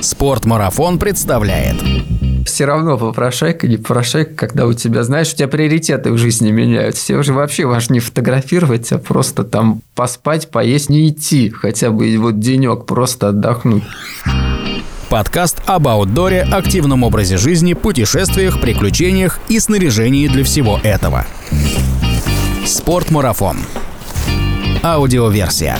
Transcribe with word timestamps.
Спортмарафон 0.00 0.98
представляет. 0.98 1.76
Все 2.46 2.64
равно 2.64 2.96
попрошайка, 2.96 3.68
не 3.68 3.76
попрошайка, 3.76 4.34
когда 4.34 4.66
у 4.66 4.72
тебя, 4.72 5.02
знаешь, 5.04 5.32
у 5.32 5.36
тебя 5.36 5.48
приоритеты 5.48 6.10
в 6.10 6.18
жизни 6.18 6.50
меняются. 6.50 7.02
Все 7.02 7.16
уже 7.16 7.32
вообще 7.34 7.66
важно 7.66 7.94
не 7.94 8.00
фотографировать, 8.00 8.90
а 8.92 8.98
просто 8.98 9.44
там 9.44 9.82
поспать, 9.94 10.50
поесть, 10.50 10.88
не 10.88 11.08
идти. 11.08 11.50
Хотя 11.50 11.90
бы 11.90 12.16
вот 12.18 12.40
денек 12.40 12.86
просто 12.86 13.28
отдохнуть. 13.28 13.84
Подкаст 15.10 15.60
об 15.66 15.88
аутдоре, 15.88 16.42
активном 16.42 17.02
образе 17.02 17.36
жизни, 17.36 17.74
путешествиях, 17.74 18.60
приключениях 18.60 19.40
и 19.48 19.58
снаряжении 19.58 20.28
для 20.28 20.44
всего 20.44 20.80
этого. 20.82 21.26
Спортмарафон. 22.64 23.58
Аудиоверсия. 24.82 25.78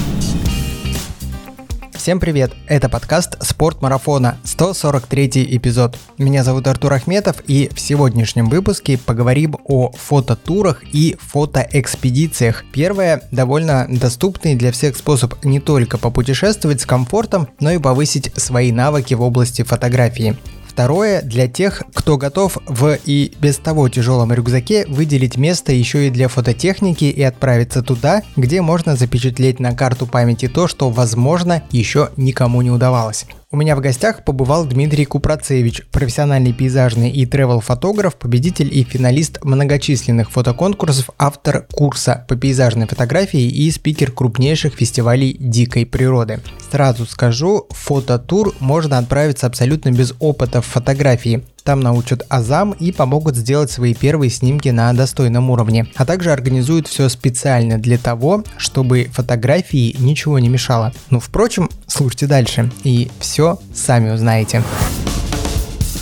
Всем 2.00 2.18
привет! 2.18 2.52
Это 2.66 2.88
подкаст 2.88 3.36
«Спорт 3.44 3.82
марафона», 3.82 4.38
143 4.44 5.54
эпизод. 5.54 5.98
Меня 6.16 6.42
зовут 6.44 6.66
Артур 6.66 6.94
Ахметов, 6.94 7.42
и 7.46 7.68
в 7.74 7.78
сегодняшнем 7.78 8.48
выпуске 8.48 8.96
поговорим 8.96 9.58
о 9.66 9.92
фототурах 9.92 10.82
и 10.94 11.18
фотоэкспедициях. 11.20 12.64
Первое– 12.72 13.24
довольно 13.30 13.86
доступный 13.90 14.54
для 14.54 14.72
всех 14.72 14.96
способ 14.96 15.34
не 15.44 15.60
только 15.60 15.98
попутешествовать 15.98 16.80
с 16.80 16.86
комфортом, 16.86 17.48
но 17.60 17.70
и 17.70 17.76
повысить 17.76 18.32
свои 18.34 18.72
навыки 18.72 19.12
в 19.12 19.20
области 19.20 19.60
фотографии. 19.60 20.38
Второе, 20.70 21.20
для 21.20 21.48
тех, 21.48 21.82
кто 21.92 22.16
готов 22.16 22.56
в 22.64 22.96
и 23.04 23.32
без 23.40 23.56
того 23.56 23.88
тяжелом 23.88 24.32
рюкзаке 24.32 24.86
выделить 24.86 25.36
место 25.36 25.72
еще 25.72 26.06
и 26.06 26.10
для 26.10 26.28
фототехники 26.28 27.06
и 27.06 27.22
отправиться 27.22 27.82
туда, 27.82 28.22
где 28.36 28.62
можно 28.62 28.94
запечатлеть 28.94 29.58
на 29.58 29.74
карту 29.74 30.06
памяти 30.06 30.46
то, 30.46 30.68
что, 30.68 30.88
возможно, 30.88 31.64
еще 31.72 32.10
никому 32.16 32.62
не 32.62 32.70
удавалось. 32.70 33.26
У 33.52 33.56
меня 33.56 33.74
в 33.74 33.80
гостях 33.80 34.24
побывал 34.24 34.64
Дмитрий 34.64 35.04
Купрацевич, 35.04 35.82
профессиональный 35.90 36.52
пейзажный 36.52 37.10
и 37.10 37.26
тревел-фотограф, 37.26 38.14
победитель 38.14 38.72
и 38.72 38.84
финалист 38.84 39.40
многочисленных 39.42 40.30
фотоконкурсов, 40.30 41.10
автор 41.18 41.66
курса 41.72 42.24
по 42.28 42.36
пейзажной 42.36 42.86
фотографии 42.86 43.42
и 43.42 43.68
спикер 43.72 44.12
крупнейших 44.12 44.74
фестивалей 44.74 45.36
дикой 45.36 45.84
природы. 45.84 46.38
Сразу 46.70 47.06
скажу, 47.06 47.66
фототур 47.70 48.54
можно 48.60 48.98
отправиться 48.98 49.48
абсолютно 49.48 49.90
без 49.90 50.14
опыта 50.20 50.62
в 50.62 50.66
фотографии. 50.66 51.42
Там 51.64 51.80
научат 51.80 52.24
азам 52.28 52.72
и 52.72 52.92
помогут 52.92 53.36
сделать 53.36 53.70
свои 53.70 53.94
первые 53.94 54.30
снимки 54.30 54.68
на 54.70 54.92
достойном 54.92 55.50
уровне, 55.50 55.86
а 55.96 56.04
также 56.04 56.32
организуют 56.32 56.88
все 56.88 57.08
специально 57.08 57.78
для 57.78 57.98
того, 57.98 58.44
чтобы 58.56 59.08
фотографии 59.12 59.94
ничего 59.98 60.38
не 60.38 60.48
мешало. 60.48 60.92
Ну, 61.10 61.20
впрочем, 61.20 61.68
слушайте 61.86 62.26
дальше, 62.26 62.70
и 62.84 63.10
все 63.20 63.58
сами 63.74 64.10
узнаете. 64.10 64.62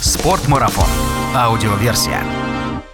Спортмарафон. 0.01 0.87
Аудиоверсия. 1.35 2.23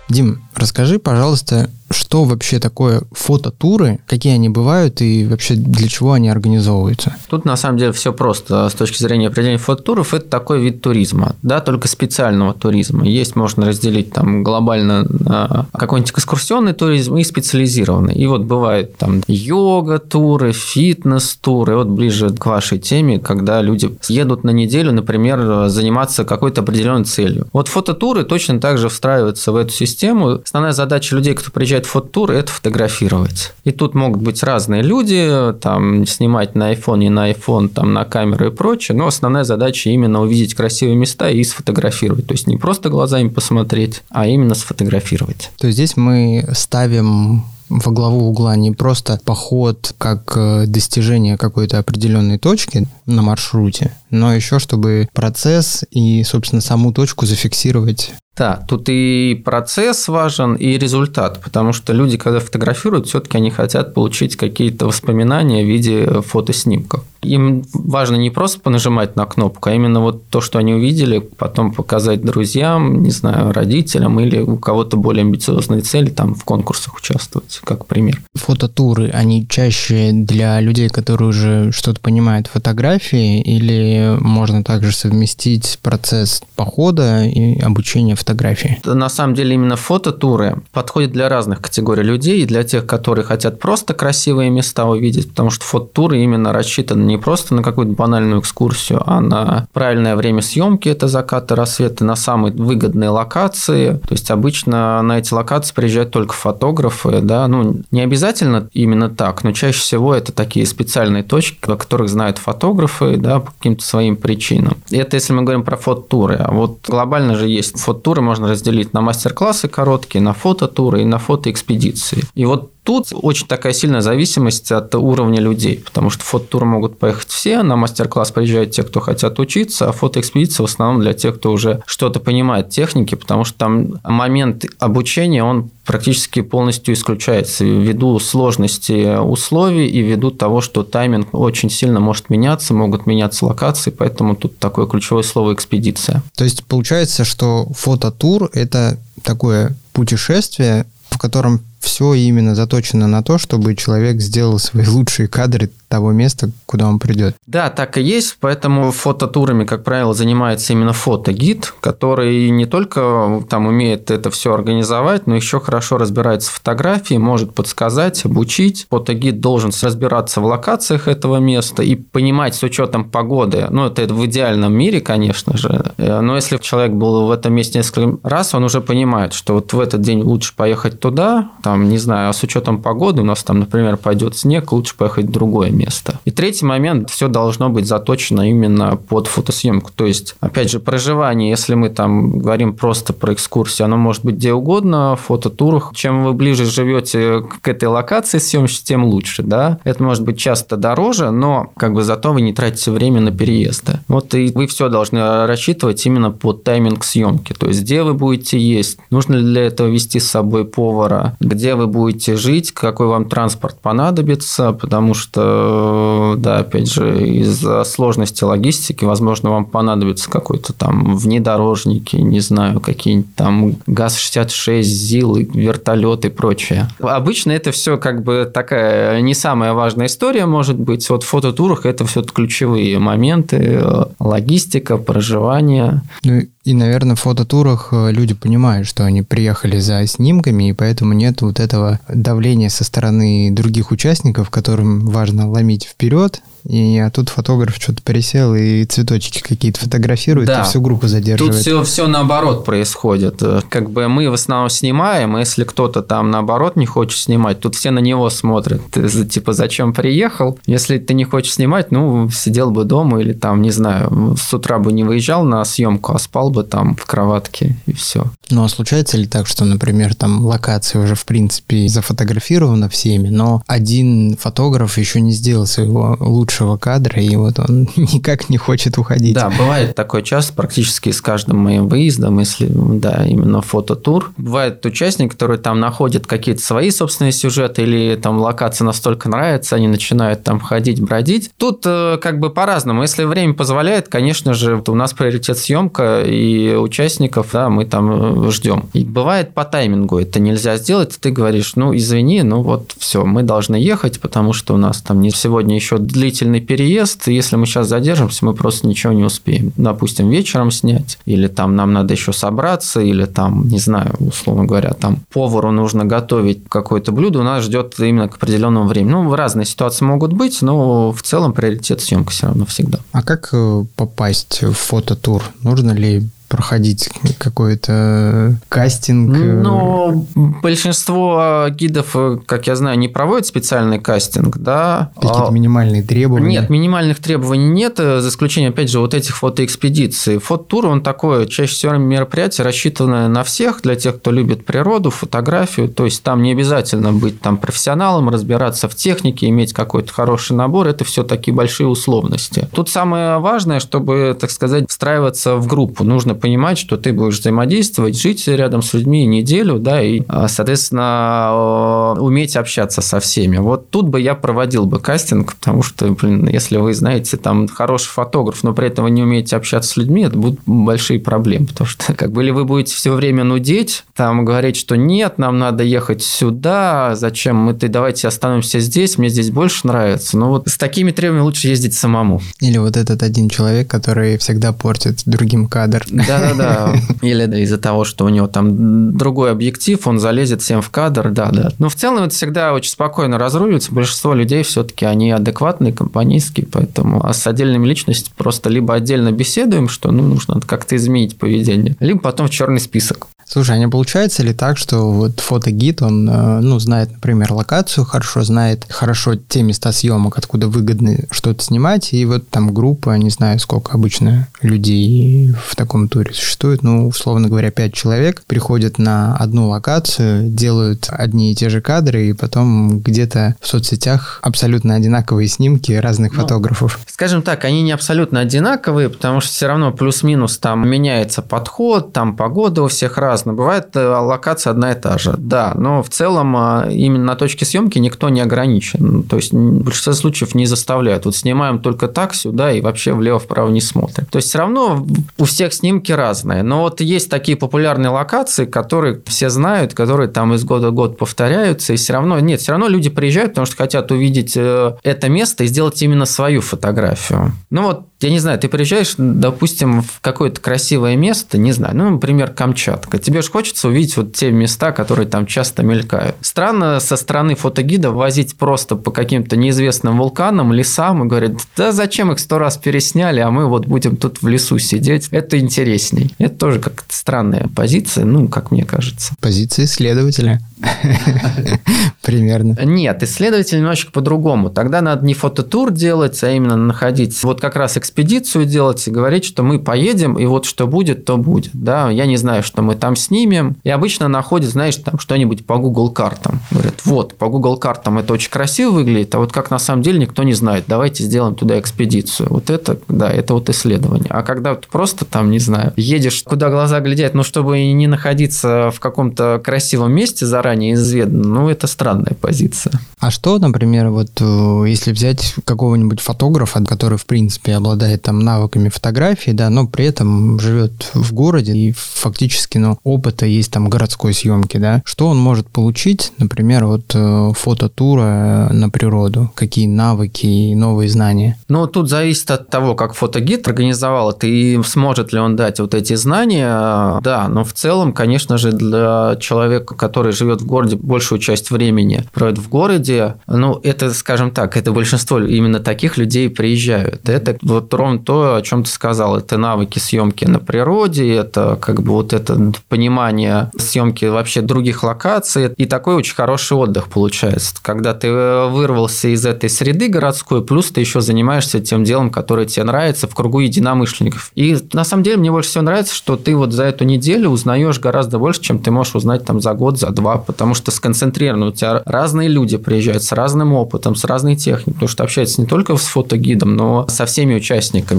Дим, 0.10 0.44
расскажи, 0.56 1.00
пожалуйста, 1.00 1.70
что 1.96 2.24
вообще 2.24 2.60
такое 2.60 3.04
фототуры, 3.12 4.00
какие 4.06 4.34
они 4.34 4.50
бывают 4.50 5.02
и 5.02 5.26
вообще 5.26 5.56
для 5.56 5.88
чего 5.88 6.14
они 6.14 6.30
организовываются? 6.30 7.16
Тут 7.30 7.46
на 7.46 7.56
самом 7.56 7.78
деле 7.78 7.92
все 7.92 8.14
просто 8.14 8.70
с 8.70 8.74
точки 8.74 9.02
зрения 9.02 9.28
определения 9.28 9.58
фототуров. 9.58 10.14
Это 10.14 10.28
такой 10.28 10.62
вид 10.62 10.82
туризма, 10.82 11.36
да, 11.42 11.62
только 11.62 11.88
специального 11.88 12.54
туризма. 12.54 13.06
Есть, 13.06 13.36
можно 13.36 13.66
разделить 13.66 14.12
там 14.14 14.44
глобально 14.44 15.66
какой-нибудь 15.74 16.12
экскурсионный 16.12 16.74
туризм 16.74 17.18
и 17.18 17.24
специализированный. 17.24 18.14
И 18.14 18.28
вот 18.28 18.42
бывают 18.42 18.98
там 18.98 19.24
йога-туры, 19.28 20.52
фитнес-туры. 20.52 21.78
Вот 21.78 21.88
ближе 21.88 22.30
к 22.30 22.46
вашей 22.46 22.78
теме, 22.78 23.20
когда 23.20 23.62
люди 23.62 23.98
едут 24.08 24.44
на 24.44 24.50
неделю, 24.50 24.92
например, 24.92 25.70
заниматься 25.70 26.26
какой-то 26.26 26.62
определенной 26.62 27.06
целью. 27.06 27.48
Вот 27.54 27.68
фототуры 27.68 28.24
точно 28.24 28.60
так 28.60 28.78
же 28.78 28.90
встраиваются 28.90 29.52
в 29.52 29.56
эту 29.56 29.72
систему. 29.72 30.42
Основная 30.44 30.74
задача 30.74 31.16
людей, 31.16 31.34
кто 31.34 31.52
приезжает 31.52 31.85
в 31.86 31.92
фототур, 31.92 32.32
это 32.32 32.52
фотографировать. 32.52 33.54
И 33.64 33.72
тут 33.72 33.96
могут 33.96 34.22
быть 34.22 34.44
разные 34.44 34.82
люди, 34.82 35.54
там, 35.62 36.06
снимать 36.06 36.56
на 36.56 36.74
iPhone, 36.74 37.00
не 37.00 37.10
на 37.10 37.32
iPhone, 37.32 37.70
там, 37.70 37.94
на 37.94 38.06
камеру 38.06 38.48
и 38.48 38.52
прочее, 38.52 38.98
но 38.98 39.08
основная 39.08 39.44
задача 39.44 39.90
именно 39.90 40.22
увидеть 40.22 40.54
красивые 40.54 40.96
места 40.96 41.30
и 41.30 41.44
сфотографировать. 41.44 42.28
То 42.28 42.34
есть 42.34 42.48
не 42.48 42.58
просто 42.58 42.90
глазами 42.90 43.30
посмотреть, 43.30 44.02
а 44.10 44.28
именно 44.28 44.56
сфотографировать. 44.56 45.52
То 45.58 45.68
есть 45.68 45.78
здесь 45.78 45.98
мы 45.98 46.48
ставим 46.54 47.44
во 47.70 47.92
главу 47.92 48.28
угла 48.30 48.56
не 48.56 48.72
просто 48.72 49.20
поход 49.24 49.94
как 49.98 50.34
э, 50.36 50.66
достижение 50.68 51.38
какой-то 51.38 51.80
определенной 51.80 52.38
точки 52.38 52.88
на 53.06 53.22
маршруте, 53.22 53.92
но 54.10 54.34
еще 54.34 54.60
чтобы 54.60 55.10
процесс 55.14 55.84
и, 55.90 56.24
собственно, 56.24 56.62
саму 56.62 56.94
точку 56.94 57.26
зафиксировать 57.26 58.14
да, 58.38 58.66
тут 58.68 58.90
и 58.90 59.42
процесс 59.46 60.08
важен, 60.10 60.56
и 60.56 60.78
результат, 60.78 61.42
потому 61.42 61.72
что 61.72 61.94
люди, 61.94 62.18
когда 62.18 62.40
фотографируют, 62.40 63.08
все-таки 63.08 63.38
они 63.38 63.50
хотят 63.50 63.94
получить 63.94 64.36
какие-то 64.36 64.88
воспоминания 64.88 65.64
в 65.64 65.68
виде 65.68 66.22
фотоснимков. 66.22 67.04
Им 67.22 67.64
важно 67.74 68.18
не 68.18 68.30
просто 68.30 68.60
понажимать 68.60 69.16
на 69.16 69.26
кнопку, 69.26 69.70
а 69.70 69.74
именно 69.74 70.02
вот 70.02 70.28
то, 70.28 70.42
что 70.42 70.60
они 70.60 70.74
увидели, 70.74 71.20
потом 71.20 71.74
показать 71.74 72.22
друзьям, 72.22 73.02
не 73.02 73.10
знаю, 73.10 73.52
родителям 73.52 74.20
или 74.20 74.40
у 74.40 74.58
кого-то 74.58 74.98
более 74.98 75.22
амбициозные 75.22 75.82
цели, 75.82 76.10
там 76.10 76.36
в 76.36 76.44
конкурсах 76.44 76.98
участвовать, 76.98 77.62
как 77.64 77.88
пример. 77.88 78.22
Фототуры, 78.36 79.10
они 79.10 79.48
чаще 79.48 80.12
для 80.12 80.60
людей, 80.60 80.90
которые 80.90 81.30
уже 81.30 81.72
что-то 81.72 82.00
понимают 82.00 82.48
в 82.48 82.52
фотографии, 82.52 83.42
или 83.42 84.18
можно 84.20 84.64
также 84.64 84.92
совместить 84.92 85.80
процесс 85.82 86.44
похода 86.56 87.24
и 87.24 87.60
обучения 87.60 88.16
фотографии? 88.26 88.80
На 88.84 89.10
самом 89.10 89.36
деле 89.36 89.54
именно 89.54 89.76
фототуры 89.76 90.58
подходят 90.72 91.12
для 91.12 91.30
разных 91.30 91.62
категорий 91.62 92.04
людей, 92.04 92.42
и 92.42 92.46
для 92.46 92.64
тех, 92.64 92.86
которые 92.86 93.24
хотят 93.24 93.60
просто 93.60 93.94
красивые 93.94 94.50
места 94.50 94.86
увидеть, 94.86 95.30
потому 95.30 95.52
что 95.52 95.64
фототуры 95.66 96.18
именно 96.22 96.52
рассчитаны 96.52 97.04
не 97.04 97.18
просто 97.18 97.54
на 97.54 97.62
какую-то 97.62 97.94
банальную 97.94 98.42
экскурсию, 98.42 99.02
а 99.06 99.22
на 99.22 99.68
правильное 99.74 100.16
время 100.16 100.42
съемки, 100.42 100.90
это 100.90 101.08
закаты, 101.08 101.56
рассветы, 101.56 102.04
на 102.04 102.16
самые 102.16 102.54
выгодные 102.54 103.10
локации. 103.10 103.98
То 103.98 104.12
есть 104.12 104.32
обычно 104.32 105.02
на 105.02 105.20
эти 105.20 105.34
локации 105.34 105.74
приезжают 105.74 106.12
только 106.12 106.34
фотографы, 106.34 107.22
да, 107.22 107.48
ну 107.48 107.82
не 107.92 108.02
обязательно 108.02 108.70
именно 108.74 109.10
так, 109.10 109.44
но 109.44 109.52
чаще 109.52 109.80
всего 109.80 110.16
это 110.16 110.32
такие 110.32 110.66
специальные 110.66 111.24
точки, 111.24 111.58
о 111.70 111.76
которых 111.76 112.10
знают 112.10 112.38
фотографы, 112.38 113.18
да, 113.18 113.40
по 113.40 113.52
каким-то 113.52 113.84
своим 113.84 114.16
причинам. 114.16 114.78
И 114.90 114.98
это 114.98 115.16
если 115.16 115.34
мы 115.34 115.44
говорим 115.44 115.64
про 115.64 115.78
фототуры. 115.78 116.36
А 116.36 116.52
вот 116.52 116.80
глобально 116.88 117.36
же 117.36 117.48
есть 117.48 117.80
фототуры, 117.80 118.15
можно 118.22 118.48
разделить 118.48 118.94
на 118.94 119.02
мастер-классы 119.02 119.68
короткие, 119.68 120.22
на 120.22 120.34
фототуры 120.34 121.02
и 121.02 121.06
на 121.06 121.20
фотоэкспедиции. 121.20 122.24
И 122.36 122.46
вот 122.46 122.75
Тут 122.86 123.08
очень 123.14 123.48
такая 123.48 123.74
сильная 123.74 124.02
зависимость 124.02 124.72
от 124.72 124.94
уровня 124.94 125.42
людей, 125.42 125.82
потому 125.84 126.12
что 126.12 126.24
фототур 126.24 126.66
могут 126.66 127.00
поехать 127.00 127.30
все, 127.30 127.64
на 127.64 127.76
мастер-класс 127.76 128.30
приезжают 128.30 128.72
те, 128.72 128.84
кто 128.84 129.00
хотят 129.00 129.40
учиться, 129.40 129.90
а 129.90 129.92
фотоэкспедиция 129.92 130.68
в 130.68 130.70
основном 130.70 131.02
для 131.02 131.14
тех, 131.14 131.38
кто 131.38 131.52
уже 131.52 131.82
что-то 131.88 132.20
понимает 132.20 132.70
техники, 132.70 133.16
потому 133.16 133.44
что 133.44 133.58
там 133.58 134.00
момент 134.04 134.66
обучения, 134.78 135.44
он 135.44 135.72
практически 135.84 136.42
полностью 136.42 136.94
исключается 136.94 137.66
ввиду 137.66 138.20
сложности 138.20 139.20
условий 139.20 139.88
и 139.88 140.02
ввиду 140.02 140.30
того, 140.30 140.62
что 140.62 140.84
тайминг 140.84 141.30
очень 141.34 141.72
сильно 141.72 142.00
может 142.00 142.30
меняться, 142.30 142.76
могут 142.76 143.08
меняться 143.08 143.48
локации, 143.48 143.90
поэтому 143.90 144.36
тут 144.36 144.60
такое 144.60 144.86
ключевое 144.86 145.24
слово 145.24 145.56
экспедиция. 145.56 146.22
То 146.36 146.44
есть 146.44 146.64
получается, 146.66 147.26
что 147.26 147.66
фототур– 147.76 148.52
это 148.54 149.00
такое 149.24 149.76
путешествие, 149.92 150.86
в 151.10 151.18
котором 151.18 151.62
все 151.86 152.14
именно 152.16 152.56
заточено 152.56 153.08
на 153.08 153.24
то, 153.24 153.38
чтобы 153.38 153.76
человек 153.76 154.20
сделал 154.20 154.60
свои 154.60 154.88
лучшие 154.88 155.28
кадры 155.28 155.70
того 155.88 156.12
места, 156.12 156.50
куда 156.66 156.90
он 156.90 157.00
придет. 157.00 157.36
Да, 157.46 157.70
так 157.70 157.98
и 157.98 158.02
есть, 158.02 158.38
поэтому 158.40 158.92
фототурами, 158.92 159.66
как 159.66 159.84
правило, 159.84 160.14
занимается 160.14 160.74
именно 160.74 160.94
фотогид, 160.94 161.74
который 161.80 162.50
не 162.50 162.66
только 162.66 163.44
там 163.48 163.68
умеет 163.68 164.10
это 164.10 164.32
все 164.32 164.54
организовать, 164.54 165.28
но 165.28 165.36
еще 165.36 165.60
хорошо 165.60 165.98
разбирается 165.98 166.50
в 166.50 166.56
фотографии, 166.56 167.16
может 167.16 167.54
подсказать, 167.54 168.26
обучить. 168.26 168.88
Фотогид 168.90 169.40
должен 169.40 169.72
разбираться 169.80 170.42
в 170.42 170.46
локациях 170.46 171.08
этого 171.08 171.38
места 171.38 171.84
и 171.84 171.96
понимать 171.96 172.56
с 172.56 172.64
учетом 172.64 173.10
погоды. 173.10 173.68
Ну, 173.70 173.86
это 173.86 174.12
в 174.12 174.26
идеальном 174.26 174.74
мире, 174.74 175.02
конечно 175.02 175.56
же. 175.56 175.94
Но 175.98 176.36
если 176.36 176.58
человек 176.58 176.94
был 176.94 177.28
в 177.28 177.32
этом 177.32 177.54
месте 177.54 177.78
несколько 177.78 178.18
раз, 178.28 178.56
он 178.56 178.64
уже 178.64 178.82
понимает, 178.82 179.34
что 179.34 179.54
вот 179.54 179.72
в 179.72 179.80
этот 179.80 180.02
день 180.02 180.24
лучше 180.24 180.56
поехать 180.56 181.00
туда, 181.00 181.52
там 181.62 181.75
там, 181.76 181.90
не 181.90 181.98
знаю, 181.98 182.30
а 182.30 182.34
с 182.34 182.42
учетом 182.42 182.82
погоды 182.82 183.22
у 183.22 183.26
нас 183.26 183.44
там, 183.44 183.60
например, 183.60 183.98
пойдет 183.98 184.38
снег, 184.38 184.72
лучше 184.72 184.96
поехать 184.96 185.26
в 185.26 185.32
другое 185.32 185.72
место. 185.72 186.20
И 186.24 186.32
третий 186.32 186.66
момент, 186.66 187.10
все 187.10 187.28
должно 187.28 187.70
быть 187.70 187.86
заточено 187.86 188.50
именно 188.50 188.96
под 188.96 189.28
фотосъемку. 189.28 189.92
То 189.94 190.06
есть, 190.06 190.36
опять 190.40 190.72
же, 190.72 190.80
проживание, 190.80 191.50
если 191.50 191.76
мы 191.76 191.90
там 191.90 192.40
говорим 192.40 192.74
просто 192.74 193.12
про 193.12 193.34
экскурсию, 193.34 193.86
оно 193.88 193.98
может 193.98 194.24
быть 194.24 194.36
где 194.36 194.54
угодно, 194.54 195.18
в 195.18 195.26
фототурах. 195.26 195.92
Чем 195.94 196.24
вы 196.24 196.34
ближе 196.34 196.64
живете 196.64 197.44
к 197.62 197.68
этой 197.68 197.90
локации 197.90 198.38
съемочной, 198.38 198.86
тем 198.86 199.04
лучше, 199.04 199.44
да. 199.44 199.80
Это 199.84 200.02
может 200.02 200.24
быть 200.24 200.40
часто 200.40 200.78
дороже, 200.78 201.32
но 201.32 201.72
как 201.76 201.94
бы 201.94 202.04
зато 202.04 202.32
вы 202.32 202.40
не 202.40 202.54
тратите 202.54 202.92
время 202.92 203.20
на 203.20 203.32
переезды. 203.32 204.00
Вот 204.08 204.34
и 204.34 204.50
вы 204.56 204.68
все 204.68 204.88
должны 204.88 205.46
рассчитывать 205.46 206.06
именно 206.06 206.32
под 206.32 206.64
тайминг 206.64 207.04
съемки. 207.04 207.52
То 207.52 207.68
есть, 207.68 207.82
где 207.82 208.04
вы 208.04 208.14
будете 208.14 208.58
есть, 208.58 208.98
нужно 209.10 209.36
ли 209.36 209.44
для 209.44 209.64
этого 209.64 209.90
вести 209.90 210.22
с 210.22 210.30
собой 210.30 210.64
повара, 210.64 211.36
где 211.56 211.76
вы 211.76 211.88
будете 211.88 212.36
жить, 212.36 212.72
какой 212.72 213.08
вам 213.08 213.30
транспорт 213.30 213.80
понадобится, 213.82 214.74
потому 214.74 215.14
что, 215.14 216.36
да, 216.38 216.58
опять 216.60 216.92
же, 216.92 217.28
из-за 217.28 217.84
сложности 217.84 218.44
логистики, 218.44 219.06
возможно, 219.06 219.50
вам 219.50 219.66
понадобится 219.66 220.30
какой-то 220.30 220.74
там 220.74 221.16
внедорожники, 221.16 222.18
не 222.18 222.42
знаю, 222.42 222.80
какие-нибудь 222.80 223.36
там 223.36 223.76
ГАЗ-66, 223.88 224.82
ЗИЛ, 224.82 225.36
вертолет 225.54 226.26
и 226.26 226.30
прочее. 226.30 226.90
Обычно 227.00 227.52
это 227.52 227.72
все 227.72 227.98
как 227.98 228.24
бы 228.24 228.50
такая 228.54 229.22
не 229.22 229.34
самая 229.34 229.74
важная 229.74 230.08
история, 230.08 230.46
может 230.46 230.78
быть. 230.78 231.10
Вот 231.10 231.24
в 231.24 231.28
фототурах 231.28 231.86
это 231.86 232.06
все 232.06 232.22
ключевые 232.22 233.00
моменты, 233.00 233.82
логистика, 234.20 234.98
проживание. 234.98 236.02
Ну 236.24 236.44
и, 236.66 236.74
наверное, 236.74 237.16
в 237.16 237.20
фототурах 237.20 237.90
э, 237.92 238.12
люди 238.12 238.34
понимают, 238.34 238.88
что 238.88 239.06
они 239.06 239.22
приехали 239.22 239.78
за 239.78 240.06
снимками, 240.08 240.70
и 240.70 240.74
поэтому 240.74 241.14
нет 241.14 241.44
вот 241.46 241.60
этого 241.60 242.00
давления 242.08 242.70
со 242.70 242.84
стороны 242.84 243.52
других 243.52 243.92
участников, 243.92 244.50
которым 244.50 245.08
важно 245.08 245.50
ломить 245.50 245.86
вперед, 245.86 246.42
и 246.68 246.98
а 246.98 247.12
тут 247.12 247.30
фотограф 247.30 247.76
что-то 247.76 248.02
пересел 248.02 248.56
и 248.56 248.86
цветочки 248.86 249.42
какие-то 249.42 249.80
фотографирует, 249.80 250.48
да. 250.48 250.62
и 250.62 250.64
всю 250.64 250.82
группу 250.82 251.08
задерживает. 251.08 251.54
Тут 251.54 251.62
все, 251.62 251.84
все 251.84 252.08
наоборот 252.08 252.66
происходит. 252.66 253.42
Как 253.70 253.92
бы 253.92 254.08
мы 254.08 254.30
в 254.30 254.34
основном 254.34 254.70
снимаем, 254.70 255.36
а 255.36 255.40
если 255.40 255.64
кто-то 255.64 256.02
там 256.02 256.32
наоборот 256.32 256.76
не 256.76 256.86
хочет 256.86 257.20
снимать, 257.20 257.60
тут 257.60 257.76
все 257.76 257.92
на 257.92 258.00
него 258.00 258.30
смотрят. 258.30 258.82
Ты, 258.92 259.08
типа, 259.26 259.54
зачем 259.54 259.94
приехал? 259.94 260.58
Если 260.66 260.98
ты 260.98 261.14
не 261.14 261.24
хочешь 261.24 261.54
снимать, 261.54 261.92
ну, 261.92 262.30
сидел 262.32 262.72
бы 262.72 262.84
дома 262.84 263.22
или 263.22 263.34
там, 263.34 263.62
не 263.62 263.72
знаю, 263.72 264.36
с 264.36 264.54
утра 264.54 264.80
бы 264.80 264.92
не 264.92 265.04
выезжал 265.04 265.44
на 265.44 265.64
съемку, 265.66 266.14
а 266.14 266.20
спал 266.20 266.50
бы 266.50 266.64
там 266.64 266.96
в 266.96 267.06
кроватке 267.06 267.76
и 267.86 267.94
все. 267.94 268.26
Ну, 268.50 268.64
а 268.64 268.70
случается 268.70 269.18
ли 269.18 269.28
так, 269.28 269.48
что, 269.48 269.66
например, 269.66 270.16
там 270.16 270.46
локация 270.46 271.04
уже, 271.04 271.16
в 271.16 271.26
принципе, 271.26 271.88
зафотографирована 271.88 272.90
всеми, 272.90 273.30
но 273.30 273.62
один 273.68 274.36
фотограф 274.38 274.98
еще 274.98 275.22
не 275.22 275.32
сделал 275.32 275.68
своего 275.68 276.18
лучшего 276.20 276.55
лучшего 276.56 276.78
кадра, 276.78 277.22
и 277.22 277.36
вот 277.36 277.60
он 277.60 277.88
никак 277.96 278.50
не 278.50 278.58
хочет 278.58 278.98
уходить. 278.98 279.34
Да, 279.36 279.50
бывает 279.50 279.96
такой 279.96 280.24
час 280.24 280.52
практически 280.52 281.12
с 281.12 281.22
каждым 281.22 281.58
моим 281.58 281.88
выездом, 281.88 282.40
если, 282.40 282.68
да, 282.70 283.26
именно 283.26 283.62
фототур. 283.62 284.32
Бывает 284.38 284.86
участник, 284.86 285.32
который 285.32 285.58
там 285.58 285.80
находит 285.80 286.28
какие-то 286.28 286.62
свои 286.62 286.92
собственные 286.92 287.32
сюжеты, 287.32 287.84
или 287.84 288.16
там 288.16 288.40
локация 288.40 288.86
настолько 288.86 289.30
нравится, 289.30 289.76
они 289.76 289.88
начинают 289.88 290.44
там 290.44 290.60
ходить, 290.60 291.02
бродить. 291.02 291.52
Тут 291.58 291.84
э, 291.86 292.18
как 292.22 292.40
бы 292.40 292.50
по-разному. 292.50 293.02
Если 293.02 293.26
время 293.26 293.54
позволяет, 293.54 294.08
конечно 294.08 294.54
же, 294.54 294.82
у 294.88 294.96
нас 294.96 295.14
приоритет 295.14 295.58
съемка 295.58 296.24
и 296.26 296.76
участников, 296.76 297.50
да, 297.52 297.70
мы 297.70 297.86
там 297.86 298.48
э, 298.48 298.52
ждем. 298.52 298.86
И 298.94 299.04
бывает 299.04 299.54
по 299.54 299.66
таймингу 299.66 300.20
это 300.20 300.40
нельзя 300.40 300.78
сделать, 300.78 301.18
ты 301.20 301.32
говоришь, 301.32 301.76
ну, 301.76 301.96
извини, 301.96 302.44
ну 302.44 302.62
вот 302.62 302.94
все, 302.98 303.26
мы 303.26 303.44
должны 303.44 303.76
ехать, 303.76 304.20
потому 304.22 304.54
что 304.54 304.74
у 304.74 304.78
нас 304.78 305.02
там 305.02 305.20
не 305.20 305.32
сегодня 305.32 305.76
еще 305.76 305.98
длительный 305.98 306.45
длительный 306.46 306.62
переезд, 306.62 307.28
если 307.28 307.56
мы 307.56 307.66
сейчас 307.66 307.88
задержимся, 307.88 308.46
мы 308.46 308.54
просто 308.54 308.88
ничего 308.88 309.14
не 309.14 309.24
успеем. 309.24 309.74
Допустим, 309.78 310.30
вечером 310.30 310.72
снять, 310.72 311.18
или 311.26 311.48
там 311.48 311.76
нам 311.76 311.94
надо 311.94 312.14
еще 312.14 312.34
собраться, 312.34 313.02
или 313.02 313.26
там, 313.26 313.68
не 313.68 313.80
знаю, 313.80 314.16
условно 314.20 314.66
говоря, 314.66 314.94
там 314.94 315.18
повару 315.34 315.72
нужно 315.72 316.06
готовить 316.06 316.64
какое-то 316.70 317.12
блюдо, 317.12 317.40
у 317.40 317.44
нас 317.44 317.64
ждет 317.64 317.96
именно 318.00 318.28
к 318.28 318.36
определенному 318.36 318.88
времени. 318.88 319.12
Ну, 319.12 319.36
разные 319.36 319.66
ситуации 319.66 320.06
могут 320.06 320.34
быть, 320.34 320.62
но 320.62 321.12
в 321.12 321.22
целом 321.24 321.54
приоритет 321.54 322.02
съемка 322.02 322.32
все 322.32 322.48
равно 322.48 322.66
всегда. 322.66 323.00
А 323.12 323.24
как 323.24 323.50
э, 323.54 323.84
попасть 323.96 324.62
в 324.62 324.74
фототур? 324.74 325.44
Нужно 325.64 325.92
ли 325.92 326.28
проходить 326.48 327.10
какой-то 327.38 328.56
кастинг? 328.70 329.38
Ну, 329.38 330.28
большинство 330.62 331.68
гидов, 331.70 332.16
как 332.46 332.68
я 332.68 332.76
знаю, 332.76 332.98
не 332.98 333.08
проводят 333.08 333.46
специальный 333.48 334.00
кастинг, 334.00 334.58
да. 334.58 335.12
Какие-то 335.16 335.48
а... 335.48 335.52
минимальные 335.52 336.04
требования? 336.04 336.62
Нет, 336.62 336.70
минимальных 336.70 337.20
требований 337.20 337.68
нет, 337.68 337.98
за 337.98 338.28
исключением, 338.28 338.72
опять 338.72 338.90
же, 338.90 339.00
вот 339.00 339.14
этих 339.14 339.38
фотоэкспедиций. 339.38 340.38
Фототур, 340.38 340.88
он 340.88 341.02
такое, 341.02 341.46
чаще 341.46 341.74
всего 341.74 341.94
мероприятие 341.94 342.66
рассчитанное 342.66 343.28
на 343.28 343.44
всех, 343.44 343.82
для 343.82 343.96
тех, 343.96 344.18
кто 344.18 344.32
любит 344.32 344.66
природу, 344.66 345.10
фотографию, 345.10 345.90
то 345.90 346.06
есть 346.06 346.24
там 346.24 346.44
не 346.44 346.52
обязательно 346.52 347.12
быть 347.14 347.42
там 347.42 347.58
профессионалом, 347.58 348.30
разбираться 348.30 348.88
в 348.88 348.96
технике, 348.96 349.48
иметь 349.50 349.74
какой-то 349.74 350.14
хороший 350.14 350.56
набор, 350.56 350.88
это 350.88 351.04
все 351.04 351.24
такие 351.24 351.54
большие 351.54 351.88
условности. 351.88 352.68
Тут 352.74 352.90
самое 352.90 353.40
важное, 353.40 353.80
чтобы, 353.80 354.38
так 354.40 354.52
сказать, 354.52 354.86
встраиваться 354.90 355.56
в 355.56 355.68
группу, 355.68 356.04
нужно 356.04 356.35
понимать, 356.36 356.78
что 356.78 356.98
ты 356.98 357.14
будешь 357.14 357.40
взаимодействовать, 357.40 358.20
жить 358.20 358.48
рядом 358.48 358.82
с 358.82 358.94
людьми 358.94 359.26
неделю, 359.26 359.80
да, 359.80 360.02
и, 360.02 360.22
а, 360.28 360.48
соответственно, 360.48 362.16
уметь 362.20 362.56
общаться 362.56 363.02
со 363.02 363.20
всеми. 363.20 363.58
Вот 363.58 363.90
тут 363.90 364.10
бы 364.10 364.22
я 364.22 364.36
проводил 364.36 364.86
бы 364.86 365.00
кастинг, 365.00 365.56
потому 365.56 365.84
что, 365.84 366.08
блин, 366.08 366.48
если 366.48 366.78
вы 366.78 366.94
знаете, 366.94 367.38
там 367.38 367.68
хороший 367.68 368.10
фотограф, 368.10 368.64
но 368.64 368.74
при 368.74 368.88
этом 368.88 369.06
вы 369.06 369.12
не 369.12 369.24
умеете 369.24 369.56
общаться 369.56 369.92
с 369.92 369.98
людьми, 369.98 370.24
это 370.24 370.38
будут 370.38 370.60
большие 370.66 371.20
проблемы, 371.20 371.68
потому 371.68 371.88
что 371.88 372.14
как 372.16 372.32
бы 372.32 372.44
или 372.44 372.52
вы 372.52 372.66
будете 372.66 372.96
все 372.96 373.14
время 373.14 373.44
нудеть, 373.44 374.04
там 374.16 374.46
говорить, 374.46 374.76
что 374.76 374.96
нет, 374.96 375.38
нам 375.38 375.58
надо 375.58 375.84
ехать 375.84 376.22
сюда, 376.22 377.16
зачем 377.16 377.56
мы 377.58 377.74
ты 377.74 377.88
давайте 377.88 378.28
остановимся 378.28 378.80
здесь, 378.80 379.18
мне 379.18 379.30
здесь 379.30 379.52
больше 379.52 379.88
нравится. 379.88 380.38
Ну 380.38 380.50
вот 380.50 380.68
с 380.68 380.78
такими 380.78 381.12
требованиями 381.12 381.46
лучше 381.46 381.68
ездить 381.68 381.94
самому. 381.94 382.42
Или 382.60 382.78
вот 382.78 382.98
этот 382.98 383.24
один 383.24 383.50
человек, 383.50 383.88
который 383.90 384.38
всегда 384.38 384.74
портит 384.74 385.22
другим 385.26 385.68
кадр. 385.68 386.06
Да-да-да. 386.28 386.96
Или 387.22 387.46
да, 387.46 387.58
из-за 387.60 387.78
того, 387.78 388.04
что 388.04 388.26
у 388.26 388.30
него 388.30 388.48
там 388.48 389.18
другой 389.18 389.52
объектив, 389.52 390.06
он 390.08 390.20
залезет 390.20 390.62
всем 390.62 390.82
в 390.82 390.90
кадр, 390.90 391.30
да-да. 391.30 391.72
Но 391.80 391.90
в 391.90 391.96
целом 391.96 392.24
это 392.24 392.34
всегда 392.34 392.74
очень 392.74 392.92
спокойно 392.92 393.38
разруливается. 393.38 393.94
Большинство 393.94 394.34
людей 394.34 394.64
все-таки 394.64 395.06
они 395.06 395.32
адекватные, 395.32 395.94
компанейские, 395.94 396.68
поэтому 396.72 397.26
а 397.26 397.34
с 397.34 397.46
отдельными 397.48 397.88
личностями 397.88 398.34
просто 398.38 398.70
либо 398.70 398.94
отдельно 398.94 399.32
беседуем, 399.32 399.90
что 399.90 400.12
ну, 400.12 400.24
нужно 400.24 400.60
как-то 400.62 400.96
изменить 400.96 401.38
поведение, 401.38 401.96
либо 402.00 402.20
потом 402.20 402.48
в 402.48 402.50
черный 402.50 402.80
список. 402.80 403.28
Слушай, 403.48 403.76
а 403.76 403.80
не 403.80 403.88
получается 403.88 404.44
ли 404.44 404.54
так, 404.54 404.78
что 404.78 405.12
вот 405.12 405.40
фотогид, 405.40 406.02
он, 406.02 406.30
э, 406.30 406.60
ну, 406.62 406.80
знает, 406.80 407.12
например, 407.12 407.54
локацию 407.54 408.04
хорошо, 408.04 408.44
знает 408.44 408.86
хорошо 408.90 409.36
те 409.36 409.62
места 409.62 409.92
съемок, 409.92 410.38
откуда 410.38 410.68
выгодно 410.68 411.18
что-то 411.30 411.64
снимать, 411.64 412.14
и 412.14 412.26
вот 412.26 412.50
там 412.50 412.74
группа, 412.74 413.12
не 413.18 413.30
знаю, 413.30 413.60
сколько 413.60 413.94
обычно 413.94 414.48
людей 414.62 415.54
в 415.68 415.76
таком 415.76 416.10
туре 416.10 416.34
существует, 416.34 416.82
ну, 416.84 417.08
условно 417.08 417.48
говоря, 417.48 417.72
пять 417.72 417.94
человек 417.94 418.44
приходят 418.48 418.98
на 418.98 419.36
одну 419.38 419.70
локацию, 419.70 420.50
делают 420.50 421.08
одни 421.10 421.52
и 421.52 421.56
те 421.56 421.70
же 421.70 421.82
кадры, 421.82 422.30
и 422.30 422.34
потом 422.34 423.00
где-то 423.00 423.56
в 423.62 423.68
соцсетях 423.68 424.40
абсолютно 424.42 424.96
одинаковые 424.96 425.48
снимки 425.48 425.92
разных 425.92 426.34
ну, 426.34 426.42
фотографов. 426.42 427.00
Скажем 427.08 427.42
так, 427.44 427.64
они 427.64 427.84
не 427.84 427.92
абсолютно 427.92 428.40
одинаковые, 428.40 429.10
потому 429.10 429.40
что 429.40 429.52
все 429.52 429.68
равно 429.68 429.92
плюс-минус 429.92 430.58
там 430.58 430.88
меняется 430.90 431.42
подход, 431.42 432.12
там 432.12 432.36
погода 432.36 432.82
у 432.82 432.88
всех 432.88 433.18
разная, 433.18 433.35
разно. 433.36 433.54
Бывает 433.54 433.96
э, 433.96 434.08
локация 434.08 434.72
одна 434.72 434.94
и 434.94 434.96
та 434.96 435.18
же, 435.18 435.36
да, 435.38 435.74
но 435.76 436.02
в 436.02 436.10
целом 436.10 436.56
а, 436.56 436.88
именно 436.90 437.26
на 437.26 437.36
точке 437.36 437.66
съемки 437.66 438.00
никто 438.00 438.30
не 438.30 438.40
ограничен. 438.40 439.24
То 439.24 439.36
есть 439.36 439.52
в 439.52 439.84
большинстве 439.84 440.14
случаев 440.14 440.56
не 440.56 440.66
заставляют. 440.66 441.26
Вот 441.26 441.36
снимаем 441.36 441.80
только 441.80 442.08
так 442.08 442.34
сюда 442.34 442.72
и 442.72 442.82
вообще 442.82 443.14
влево-вправо 443.14 443.70
не 443.70 443.82
смотрим. 443.82 444.26
То 444.28 444.38
есть 444.38 444.50
все 444.50 444.60
равно 444.60 445.06
у 445.38 445.44
всех 445.44 445.74
снимки 445.74 446.14
разные. 446.14 446.64
Но 446.64 446.82
вот 446.82 447.02
есть 447.02 447.30
такие 447.30 447.58
популярные 447.58 448.10
локации, 448.10 448.66
которые 448.66 449.22
все 449.26 449.50
знают, 449.50 449.94
которые 449.94 450.30
там 450.30 450.54
из 450.54 450.64
года 450.64 450.92
в 450.92 450.94
год 450.94 451.18
повторяются, 451.18 451.94
и 451.94 451.98
все 451.98 452.14
равно 452.14 452.40
нет, 452.40 452.62
все 452.62 452.72
равно 452.72 452.88
люди 452.88 453.10
приезжают, 453.10 453.52
потому 453.52 453.66
что 453.66 453.76
хотят 453.76 454.12
увидеть 454.12 454.54
э, 454.56 454.96
это 455.04 455.30
место 455.30 455.64
и 455.66 455.68
сделать 455.68 456.02
именно 456.02 456.26
свою 456.26 456.62
фотографию. 456.62 457.52
Ну 457.70 457.82
вот 457.84 458.06
я 458.22 458.30
не 458.30 458.40
знаю, 458.40 458.58
ты 458.58 458.70
приезжаешь, 458.70 459.16
допустим, 459.18 460.02
в 460.02 460.22
какое-то 460.22 460.62
красивое 460.62 461.16
место, 461.16 461.58
не 461.58 461.74
знаю, 461.74 461.98
ну, 461.98 462.10
например, 462.12 462.52
Камчатка. 462.54 463.20
Тебе 463.20 463.42
же 463.42 463.52
хочется 463.52 463.90
увидеть 463.90 464.16
вот 464.16 464.34
те 464.34 464.52
места, 464.52 464.92
которые 464.92 465.28
там 465.28 465.46
часто 465.46 465.84
мелькают. 465.84 466.36
Странно 466.42 467.00
со 467.00 467.18
стороны 467.18 467.56
фотогида 467.56 468.12
возить 468.12 468.56
просто 468.56 468.96
по 468.96 469.12
каким-то 469.12 469.58
неизвестным 469.58 470.18
вулканам, 470.18 470.72
лесам 470.72 471.24
и 471.24 471.28
говорит, 471.28 471.60
да 471.76 471.92
зачем 471.92 472.32
их 472.32 472.40
сто 472.40 472.58
раз 472.58 472.78
пересняли, 472.78 473.42
а 473.42 473.52
мы 473.52 473.68
вот 473.68 473.86
будем 473.86 474.16
тут 474.16 474.42
в 474.42 474.48
лесу 474.48 474.80
сидеть. 474.80 475.28
Это 475.32 475.60
интересней. 475.60 476.34
Это 476.38 476.56
тоже 476.56 476.80
как-то 476.80 477.14
странная 477.14 477.70
позиция, 477.76 478.24
ну, 478.26 478.48
как 478.48 478.72
мне 478.72 478.86
кажется. 478.86 479.34
Позиция 479.42 479.86
исследователя. 479.86 480.62
Примерно. 482.22 482.78
Нет, 482.84 483.24
исследователь 483.24 483.78
немножечко 483.78 484.12
по-другому. 484.12 484.70
Тогда 484.70 485.02
надо 485.02 485.26
не 485.26 485.34
фототур 485.34 485.92
делать, 485.92 486.44
а 486.44 486.52
именно 486.52 486.76
находить, 486.76 487.44
вот 487.44 487.62
как 487.62 487.76
раз 487.76 487.98
экспедицию 488.16 488.66
делать 488.66 489.06
и 489.08 489.12
говорить, 489.12 489.44
что 489.44 489.62
мы 489.62 489.78
поедем, 489.78 490.40
и 490.40 490.46
вот 490.46 490.64
что 490.64 490.88
будет, 490.88 491.26
то 491.26 491.36
будет. 491.36 491.72
Да, 491.74 492.10
я 492.10 492.26
не 492.26 492.38
знаю, 492.38 492.64
что 492.64 492.82
мы 492.82 492.96
там 492.96 493.18
снимем. 493.18 493.76
И 493.84 493.90
обычно 493.90 494.30
находят, 494.30 494.72
знаешь, 494.72 494.96
там 494.96 495.20
что-нибудь 495.20 495.66
по 495.66 495.78
Google 495.78 496.10
картам. 496.12 496.62
Говорят, 496.72 497.02
вот, 497.04 497.36
по 497.36 497.50
Google 497.50 497.76
картам 497.76 498.18
это 498.18 498.32
очень 498.32 498.50
красиво 498.50 498.92
выглядит, 498.92 499.36
а 499.36 499.40
вот 499.40 499.52
как 499.52 499.70
на 499.70 499.80
самом 499.80 500.02
деле 500.02 500.20
никто 500.20 500.44
не 500.44 500.54
знает. 500.54 500.86
Давайте 500.88 501.24
сделаем 501.24 501.56
туда 501.56 501.78
экспедицию. 501.78 502.48
Вот 502.52 502.70
это, 502.70 502.98
да, 503.10 503.30
это 503.30 503.54
вот 503.54 503.70
исследование. 503.70 504.28
А 504.30 504.44
когда 504.44 504.76
ты 504.76 504.88
просто 504.90 505.26
там, 505.26 505.52
не 505.52 505.60
знаю, 505.60 505.92
едешь, 505.98 506.44
куда 506.44 506.70
глаза 506.70 507.02
глядят, 507.02 507.34
ну, 507.34 507.44
чтобы 507.44 507.84
не 507.92 508.08
находиться 508.08 508.92
в 508.96 509.02
каком-то 509.02 509.62
красивом 509.62 510.14
месте 510.14 510.46
заранее 510.46 510.94
изведано, 510.94 511.44
ну, 511.44 511.70
это 511.70 511.88
странная 511.88 512.38
позиция. 512.40 512.94
А 513.20 513.30
что, 513.30 513.60
например, 513.60 514.10
вот 514.10 514.30
э, 514.40 514.86
если 514.88 515.12
взять 515.12 515.56
какого-нибудь 515.66 516.22
фотографа, 516.22 516.82
который, 516.86 517.18
в 517.18 517.26
принципе, 517.26 517.74
обладает 517.74 517.95
там 517.96 518.40
навыками 518.40 518.90
фотографии, 518.90 519.52
да, 519.52 519.70
но 519.70 519.88
при 519.88 520.06
этом 520.06 520.60
живет 520.60 521.12
в 521.14 521.34
городе 521.34 521.74
и 521.74 521.92
фактически, 521.92 522.78
ну, 522.78 522.98
опыта 523.04 523.46
есть 523.46 523.72
там 523.72 523.90
городской 523.90 524.34
съемки, 524.34 524.78
да, 524.78 525.02
что 525.06 525.28
он 525.28 525.38
может 525.38 525.68
получить, 525.70 526.32
например, 526.38 526.86
вот 526.86 527.12
э, 527.14 527.52
фототура 527.56 528.70
на 528.72 528.90
природу, 528.90 529.52
какие 529.56 529.88
навыки 529.88 530.46
и 530.46 530.76
новые 530.76 531.10
знания? 531.10 531.58
Ну, 531.68 531.88
тут 531.88 532.10
зависит 532.10 532.52
от 532.52 532.70
того, 532.70 532.96
как 532.96 533.14
фотогид 533.14 533.68
организовал 533.68 534.32
это 534.32 534.48
и 534.48 534.82
сможет 534.84 535.34
ли 535.34 535.40
он 535.40 535.56
дать 535.56 535.80
вот 535.80 535.94
эти 535.94 536.16
знания, 536.16 537.20
да, 537.22 537.48
но 537.48 537.64
в 537.64 537.74
целом, 537.74 538.14
конечно 538.14 538.58
же, 538.58 538.72
для 538.72 539.38
человека, 539.40 539.96
который 539.96 540.32
живет 540.32 540.62
в 540.62 540.66
городе, 540.66 540.96
большую 540.96 541.40
часть 541.40 541.72
времени 541.72 542.24
проводит 542.34 542.60
в 542.60 542.70
городе, 542.70 543.36
ну, 543.48 543.80
это, 543.84 544.14
скажем 544.14 544.52
так, 544.52 544.78
это 544.78 544.92
большинство 544.92 545.40
именно 545.40 545.80
таких 545.80 546.18
людей 546.18 546.50
приезжают. 546.50 547.30
Это 547.30 547.58
вот 547.62 547.85
ровно 547.94 548.20
то, 548.20 548.56
о 548.56 548.62
чем 548.62 548.84
ты 548.84 548.90
сказал. 548.90 549.38
Это 549.38 549.58
навыки 549.58 550.00
съемки 550.00 550.46
на 550.46 550.60
природе, 550.60 551.34
это 551.34 551.78
как 551.80 552.02
бы 552.02 552.12
вот 552.14 552.34
это 552.34 552.74
понимание 552.90 553.72
съемки 553.78 554.26
вообще 554.26 554.62
других 554.62 555.04
локаций. 555.04 555.74
И 555.78 555.86
такой 555.86 556.16
очень 556.16 556.36
хороший 556.36 556.78
отдых 556.78 557.10
получается. 557.10 557.76
Когда 557.82 558.14
ты 558.14 558.32
вырвался 558.32 559.28
из 559.30 559.46
этой 559.46 559.70
среды 559.70 560.08
городской, 560.08 560.64
плюс 560.64 560.92
ты 560.92 561.02
еще 561.02 561.22
занимаешься 561.22 561.80
тем 561.80 562.04
делом, 562.04 562.30
которое 562.30 562.66
тебе 562.66 562.84
нравится 562.86 563.28
в 563.28 563.36
кругу 563.36 563.60
единомышленников. 563.60 564.52
И 564.56 564.78
на 564.94 565.04
самом 565.04 565.24
деле 565.24 565.38
мне 565.38 565.52
больше 565.52 565.70
всего 565.70 565.84
нравится, 565.84 566.14
что 566.14 566.36
ты 566.36 566.56
вот 566.56 566.72
за 566.72 566.84
эту 566.84 567.04
неделю 567.04 567.50
узнаешь 567.50 568.00
гораздо 568.00 568.40
больше, 568.40 568.62
чем 568.62 568.80
ты 568.80 568.92
можешь 568.92 569.16
узнать 569.16 569.46
там 569.46 569.62
за 569.62 569.74
год, 569.74 570.00
за 570.00 570.10
два, 570.10 570.38
потому 570.38 570.74
что 570.74 570.92
сконцентрировано. 570.92 571.68
У 571.68 571.72
тебя 571.72 572.02
разные 572.06 572.50
люди 572.50 572.78
приезжают 572.78 573.24
с 573.24 573.32
разным 573.32 573.74
опытом, 573.74 574.16
с 574.16 574.24
разной 574.24 574.56
техникой, 574.56 574.94
потому 574.94 575.10
что 575.10 575.24
общаются 575.24 575.62
не 575.62 575.68
только 575.68 575.96
с 575.96 576.06
фотогидом, 576.06 576.76
но 576.76 577.08
со 577.08 577.26
всеми 577.26 577.56
участниками. 577.56 577.75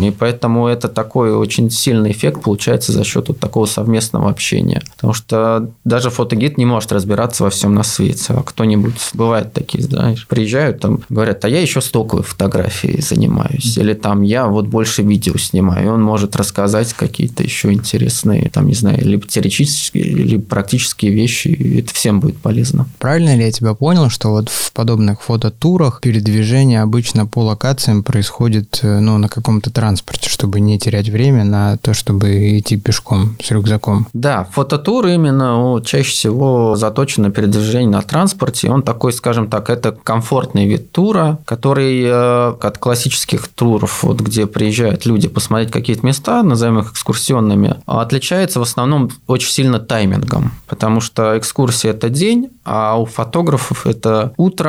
И 0.07 0.11
поэтому 0.11 0.67
это 0.67 0.89
такой 0.89 1.35
очень 1.35 1.71
сильный 1.71 2.13
эффект 2.13 2.43
получается 2.43 2.93
за 2.93 3.05
счет 3.05 3.29
вот 3.29 3.41
такого 3.41 3.67
совместного 3.67 4.31
общения. 4.31 4.83
Потому 4.97 5.13
что 5.13 5.71
даже 5.85 6.11
фотогид 6.11 6.59
не 6.59 6.65
может 6.65 6.93
разбираться 6.93 7.45
во 7.45 7.51
всем 7.51 7.75
на 7.75 7.83
свете. 7.83 8.35
А 8.35 8.43
кто-нибудь, 8.43 8.95
бывает 9.15 9.53
такие, 9.53 9.85
знаешь, 9.85 10.27
приезжают 10.27 10.81
там, 10.81 11.01
говорят, 11.09 11.45
а 11.45 11.49
я 11.49 11.61
еще 11.61 11.81
стоковой 11.81 12.25
фотографией 12.25 13.01
занимаюсь. 13.01 13.77
Или 13.79 13.95
там 13.95 14.23
я 14.23 14.47
вот 14.47 14.67
больше 14.67 15.03
видео 15.03 15.37
снимаю. 15.39 15.87
И 15.87 15.89
он 15.89 16.03
может 16.03 16.37
рассказать 16.37 16.93
какие-то 16.93 17.43
еще 17.43 17.73
интересные, 17.73 18.51
там, 18.51 18.67
не 18.67 18.75
знаю, 18.75 18.99
либо 19.05 19.27
теоретические, 19.27 20.05
либо 20.05 20.45
практические 20.45 21.13
вещи. 21.13 21.49
И 21.49 21.81
это 21.81 21.95
всем 21.95 22.21
будет 22.21 22.39
полезно. 22.39 22.87
Правильно 22.99 23.37
ли 23.37 23.45
я 23.45 23.53
тебя 23.53 23.75
понял, 23.75 24.11
что 24.11 24.31
вот 24.31 24.51
подобных 24.77 25.23
фототурах 25.23 26.01
передвижение 26.03 26.83
обычно 26.83 27.27
по 27.27 27.41
локациям 27.41 28.03
происходит 28.03 28.81
э, 28.83 29.01
ну, 29.01 29.17
на 29.17 29.29
каком-то 29.29 29.71
транспорте, 29.71 30.29
чтобы 30.29 30.61
не 30.61 30.79
терять 30.79 31.09
время 31.09 31.45
на 31.45 31.79
то, 31.79 31.95
чтобы 31.95 32.59
идти 32.59 32.77
пешком 32.77 33.37
с 33.43 33.51
рюкзаком? 33.51 34.07
Да, 34.13 34.47
фототур 34.53 35.07
именно 35.07 35.81
чаще 35.83 36.11
всего 36.11 36.77
заточен 36.77 37.23
на 37.23 37.31
передвижение 37.31 37.91
на 37.91 38.03
транспорте. 38.03 38.71
Он 38.71 38.83
такой, 38.83 39.15
скажем 39.15 39.49
так, 39.49 39.71
это 39.71 39.93
комфортный 39.93 40.67
вид 40.67 40.93
тура, 40.93 41.39
который 41.47 42.03
э, 42.05 42.55
от 42.61 42.77
классических 42.77 43.49
туров, 43.49 44.03
вот, 44.03 44.21
где 44.21 44.47
приезжают 44.47 45.07
люди 45.07 45.29
посмотреть 45.29 45.71
какие-то 45.71 46.05
места, 46.05 46.43
назовем 46.43 46.81
их 46.81 46.93
экскурсионными, 46.93 47.77
отличается 47.87 48.61
в 48.61 48.63
основном 48.63 49.11
очень 49.27 49.51
сильно 49.51 49.79
таймингом, 49.79 50.53
потому 50.67 51.01
что 51.01 51.39
экскурсия– 51.39 51.91
это 51.93 52.11
день, 52.11 52.51
а 52.67 53.01
у 53.01 53.07
фотографов 53.07 53.87
это 53.87 54.35
утро, 54.37 54.66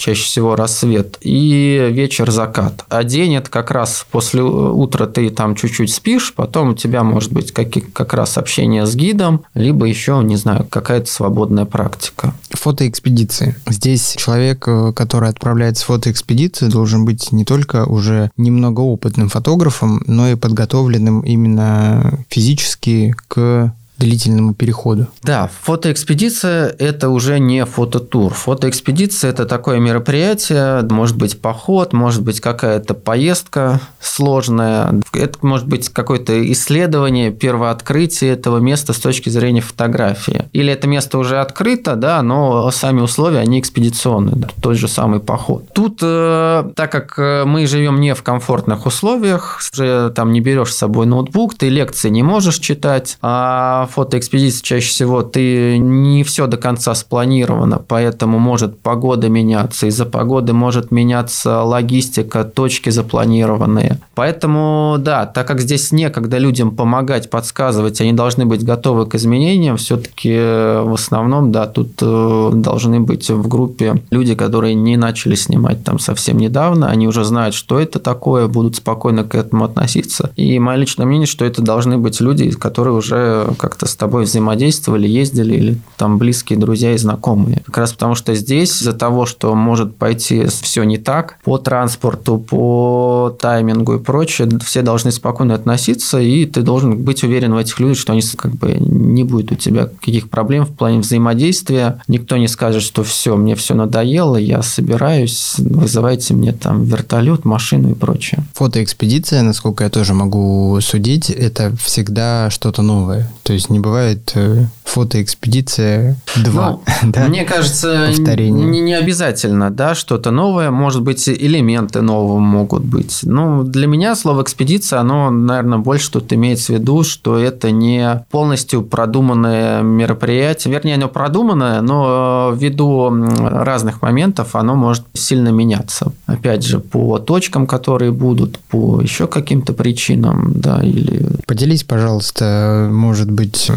чаще 0.00 0.24
всего 0.24 0.56
рассвет, 0.56 1.18
и 1.20 1.88
вечер 1.90 2.30
закат. 2.30 2.84
А 2.88 3.04
день 3.04 3.36
это 3.36 3.50
как 3.50 3.70
раз 3.70 4.06
после 4.10 4.42
утра 4.42 5.06
ты 5.06 5.28
там 5.30 5.54
чуть-чуть 5.54 5.92
спишь, 5.92 6.32
потом 6.34 6.70
у 6.70 6.74
тебя 6.74 7.04
может 7.04 7.32
быть 7.32 7.52
как, 7.52 7.68
как 7.92 8.14
раз 8.14 8.38
общение 8.38 8.86
с 8.86 8.94
гидом, 8.94 9.44
либо 9.54 9.86
еще, 9.86 10.20
не 10.24 10.36
знаю, 10.36 10.66
какая-то 10.68 11.10
свободная 11.10 11.66
практика. 11.66 12.34
Фотоэкспедиции. 12.50 13.56
Здесь 13.68 14.14
человек, 14.16 14.66
э, 14.66 14.92
который 14.94 15.28
отправляется 15.28 15.84
в 15.84 15.88
фотоэкспедицию, 15.88 16.70
должен 16.70 17.04
быть 17.04 17.30
не 17.30 17.44
только 17.44 17.84
уже 17.84 18.30
немного 18.38 18.80
опытным 18.80 19.28
фотографом, 19.28 20.02
но 20.06 20.28
и 20.28 20.34
подготовленным 20.34 21.20
именно 21.20 22.24
физически 22.28 23.14
к 23.28 23.72
длительному 24.00 24.54
переходу. 24.54 25.06
Да, 25.22 25.50
фотоэкспедиция– 25.62 26.74
это 26.78 27.10
уже 27.10 27.38
не 27.38 27.64
фототур. 27.64 28.32
Фотоэкспедиция– 28.32 29.30
это 29.32 29.44
такое 29.44 29.78
мероприятие, 29.78 30.82
может 30.90 31.16
быть 31.16 31.40
поход, 31.40 31.92
может 31.92 32.22
быть 32.22 32.40
какая-то 32.40 32.94
поездка 32.94 33.80
сложная, 34.00 35.00
это 35.12 35.38
может 35.42 35.68
быть 35.68 35.90
какое-то 35.90 36.50
исследование, 36.52 37.30
первооткрытие 37.30 38.32
этого 38.32 38.58
места 38.58 38.92
с 38.92 38.98
точки 38.98 39.28
зрения 39.28 39.60
фотографии. 39.60 40.46
Или 40.52 40.72
это 40.72 40.88
место 40.88 41.18
уже 41.18 41.38
открыто, 41.40 41.94
да, 41.94 42.22
но 42.22 42.70
сами 42.70 43.00
условия, 43.00 43.40
они 43.40 43.60
экспедиционные, 43.60 44.36
да, 44.36 44.48
тот 44.62 44.76
же 44.76 44.88
самый 44.88 45.20
поход. 45.20 45.68
Тут, 45.74 45.98
э, 46.02 46.70
так 46.74 46.90
как 46.90 47.18
э, 47.18 47.44
мы 47.44 47.66
живем 47.66 48.00
не 48.00 48.14
в 48.14 48.22
комфортных 48.22 48.86
условиях, 48.86 49.60
уже 49.72 50.10
там 50.10 50.32
не 50.32 50.40
берешь 50.40 50.72
с 50.72 50.78
собой 50.78 51.04
ноутбук, 51.04 51.54
ты 51.54 51.68
лекции 51.68 52.08
не 52.08 52.22
можешь 52.22 52.58
читать, 52.58 53.18
а 53.20 53.89
фотоэкспедиции 53.90 54.62
чаще 54.62 54.88
всего 54.88 55.22
ты 55.22 55.78
не 55.78 56.24
все 56.24 56.46
до 56.46 56.56
конца 56.56 56.94
спланировано, 56.94 57.82
поэтому 57.86 58.38
может 58.38 58.78
погода 58.78 59.28
меняться, 59.28 59.86
из-за 59.86 60.06
погоды 60.06 60.52
может 60.52 60.90
меняться 60.90 61.62
логистика, 61.62 62.44
точки 62.44 62.90
запланированные. 62.90 63.98
Поэтому, 64.14 64.96
да, 64.98 65.26
так 65.26 65.46
как 65.46 65.60
здесь 65.60 65.92
некогда 65.92 66.38
людям 66.38 66.70
помогать, 66.70 67.30
подсказывать, 67.30 68.00
они 68.00 68.12
должны 68.12 68.46
быть 68.46 68.64
готовы 68.64 69.06
к 69.06 69.14
изменениям, 69.14 69.76
все-таки 69.76 70.32
э, 70.32 70.82
в 70.82 70.94
основном, 70.94 71.52
да, 71.52 71.66
тут 71.66 71.92
э, 72.00 72.50
должны 72.54 73.00
быть 73.00 73.30
в 73.30 73.48
группе 73.48 74.02
люди, 74.10 74.34
которые 74.34 74.74
не 74.74 74.96
начали 74.96 75.34
снимать 75.34 75.84
там 75.84 75.98
совсем 75.98 76.38
недавно, 76.38 76.88
они 76.88 77.08
уже 77.08 77.24
знают, 77.24 77.54
что 77.54 77.78
это 77.78 77.98
такое, 77.98 78.46
будут 78.46 78.76
спокойно 78.76 79.24
к 79.24 79.34
этому 79.34 79.64
относиться. 79.64 80.30
И 80.36 80.58
мое 80.58 80.76
личное 80.76 81.06
мнение, 81.06 81.26
что 81.26 81.44
это 81.44 81.62
должны 81.62 81.98
быть 81.98 82.20
люди, 82.20 82.50
которые 82.50 82.94
уже 82.94 83.48
как 83.58 83.76
как-то 83.80 83.86
с 83.86 83.96
тобой 83.96 84.24
взаимодействовали, 84.24 85.08
ездили, 85.08 85.54
или 85.54 85.78
там 85.96 86.18
близкие 86.18 86.58
друзья 86.58 86.92
и 86.92 86.98
знакомые. 86.98 87.62
Как 87.64 87.78
раз 87.78 87.92
потому, 87.92 88.14
что 88.14 88.34
здесь 88.34 88.80
из-за 88.80 88.92
того, 88.92 89.26
что 89.26 89.54
может 89.54 89.96
пойти 89.96 90.46
все 90.62 90.84
не 90.84 90.98
так 90.98 91.38
по 91.44 91.58
транспорту, 91.58 92.38
по 92.38 93.34
таймингу 93.40 93.94
и 93.94 93.98
прочее, 93.98 94.48
все 94.64 94.82
должны 94.82 95.12
спокойно 95.12 95.54
относиться, 95.54 96.20
и 96.20 96.44
ты 96.44 96.62
должен 96.62 96.98
быть 96.98 97.24
уверен 97.24 97.54
в 97.54 97.56
этих 97.56 97.80
людях, 97.80 97.98
что 97.98 98.12
они 98.12 98.22
как 98.36 98.52
бы 98.52 98.76
не 98.78 99.24
будет 99.24 99.52
у 99.52 99.54
тебя 99.54 99.86
каких 99.86 100.28
проблем 100.28 100.64
в 100.64 100.74
плане 100.74 100.98
взаимодействия. 101.00 102.00
Никто 102.08 102.36
не 102.36 102.48
скажет, 102.48 102.82
что 102.82 103.02
все, 103.02 103.36
мне 103.36 103.54
все 103.54 103.74
надоело, 103.74 104.36
я 104.36 104.62
собираюсь, 104.62 105.54
вызывайте 105.58 106.34
мне 106.34 106.52
там 106.52 106.84
вертолет, 106.84 107.44
машину 107.44 107.92
и 107.92 107.94
прочее. 107.94 108.42
Фотоэкспедиция, 108.54 109.42
насколько 109.42 109.84
я 109.84 109.90
тоже 109.90 110.12
могу 110.12 110.78
судить, 110.82 111.30
это 111.30 111.74
всегда 111.82 112.50
что-то 112.50 112.82
новое. 112.82 113.30
То 113.42 113.52
есть 113.52 113.69
не 113.70 113.78
бывает 113.78 114.32
э, 114.34 114.66
фотоэкспедиция 114.90 116.16
2. 116.36 116.70
Ну, 116.70 116.82
да? 117.12 117.26
Мне 117.28 117.44
кажется, 117.44 118.08
не, 118.18 118.80
не 118.80 118.94
обязательно, 118.94 119.70
да, 119.70 119.94
что-то 119.94 120.30
новое. 120.30 120.70
Может 120.70 121.02
быть, 121.02 121.28
элементы 121.28 122.00
нового 122.02 122.38
могут 122.38 122.84
быть. 122.84 123.20
Ну, 123.22 123.62
для 123.62 123.86
меня 123.86 124.16
слово 124.16 124.42
экспедиция, 124.42 125.00
оно, 125.00 125.30
наверное, 125.30 125.78
больше 125.78 126.10
тут 126.10 126.32
имеется 126.32 126.72
в 126.72 126.76
виду, 126.76 127.04
что 127.04 127.38
это 127.38 127.70
не 127.70 128.24
полностью 128.30 128.82
продуманное 128.82 129.82
мероприятие. 129.82 130.74
Вернее, 130.74 130.96
оно 130.96 131.08
продуманное, 131.08 131.80
но 131.80 132.52
ввиду 132.56 133.10
разных 133.10 134.02
моментов 134.02 134.56
оно 134.56 134.74
может 134.74 135.04
сильно 135.14 135.50
меняться. 135.50 136.12
Опять 136.26 136.64
же, 136.64 136.80
по 136.80 137.18
точкам, 137.18 137.66
которые 137.66 138.10
будут, 138.12 138.58
по 138.58 139.00
еще 139.00 139.26
каким-то 139.26 139.72
причинам, 139.72 140.52
да, 140.54 140.80
или... 140.82 141.26
Поделись, 141.46 141.84
пожалуйста, 141.84 142.88
может 142.90 143.30
быть, 143.30 143.70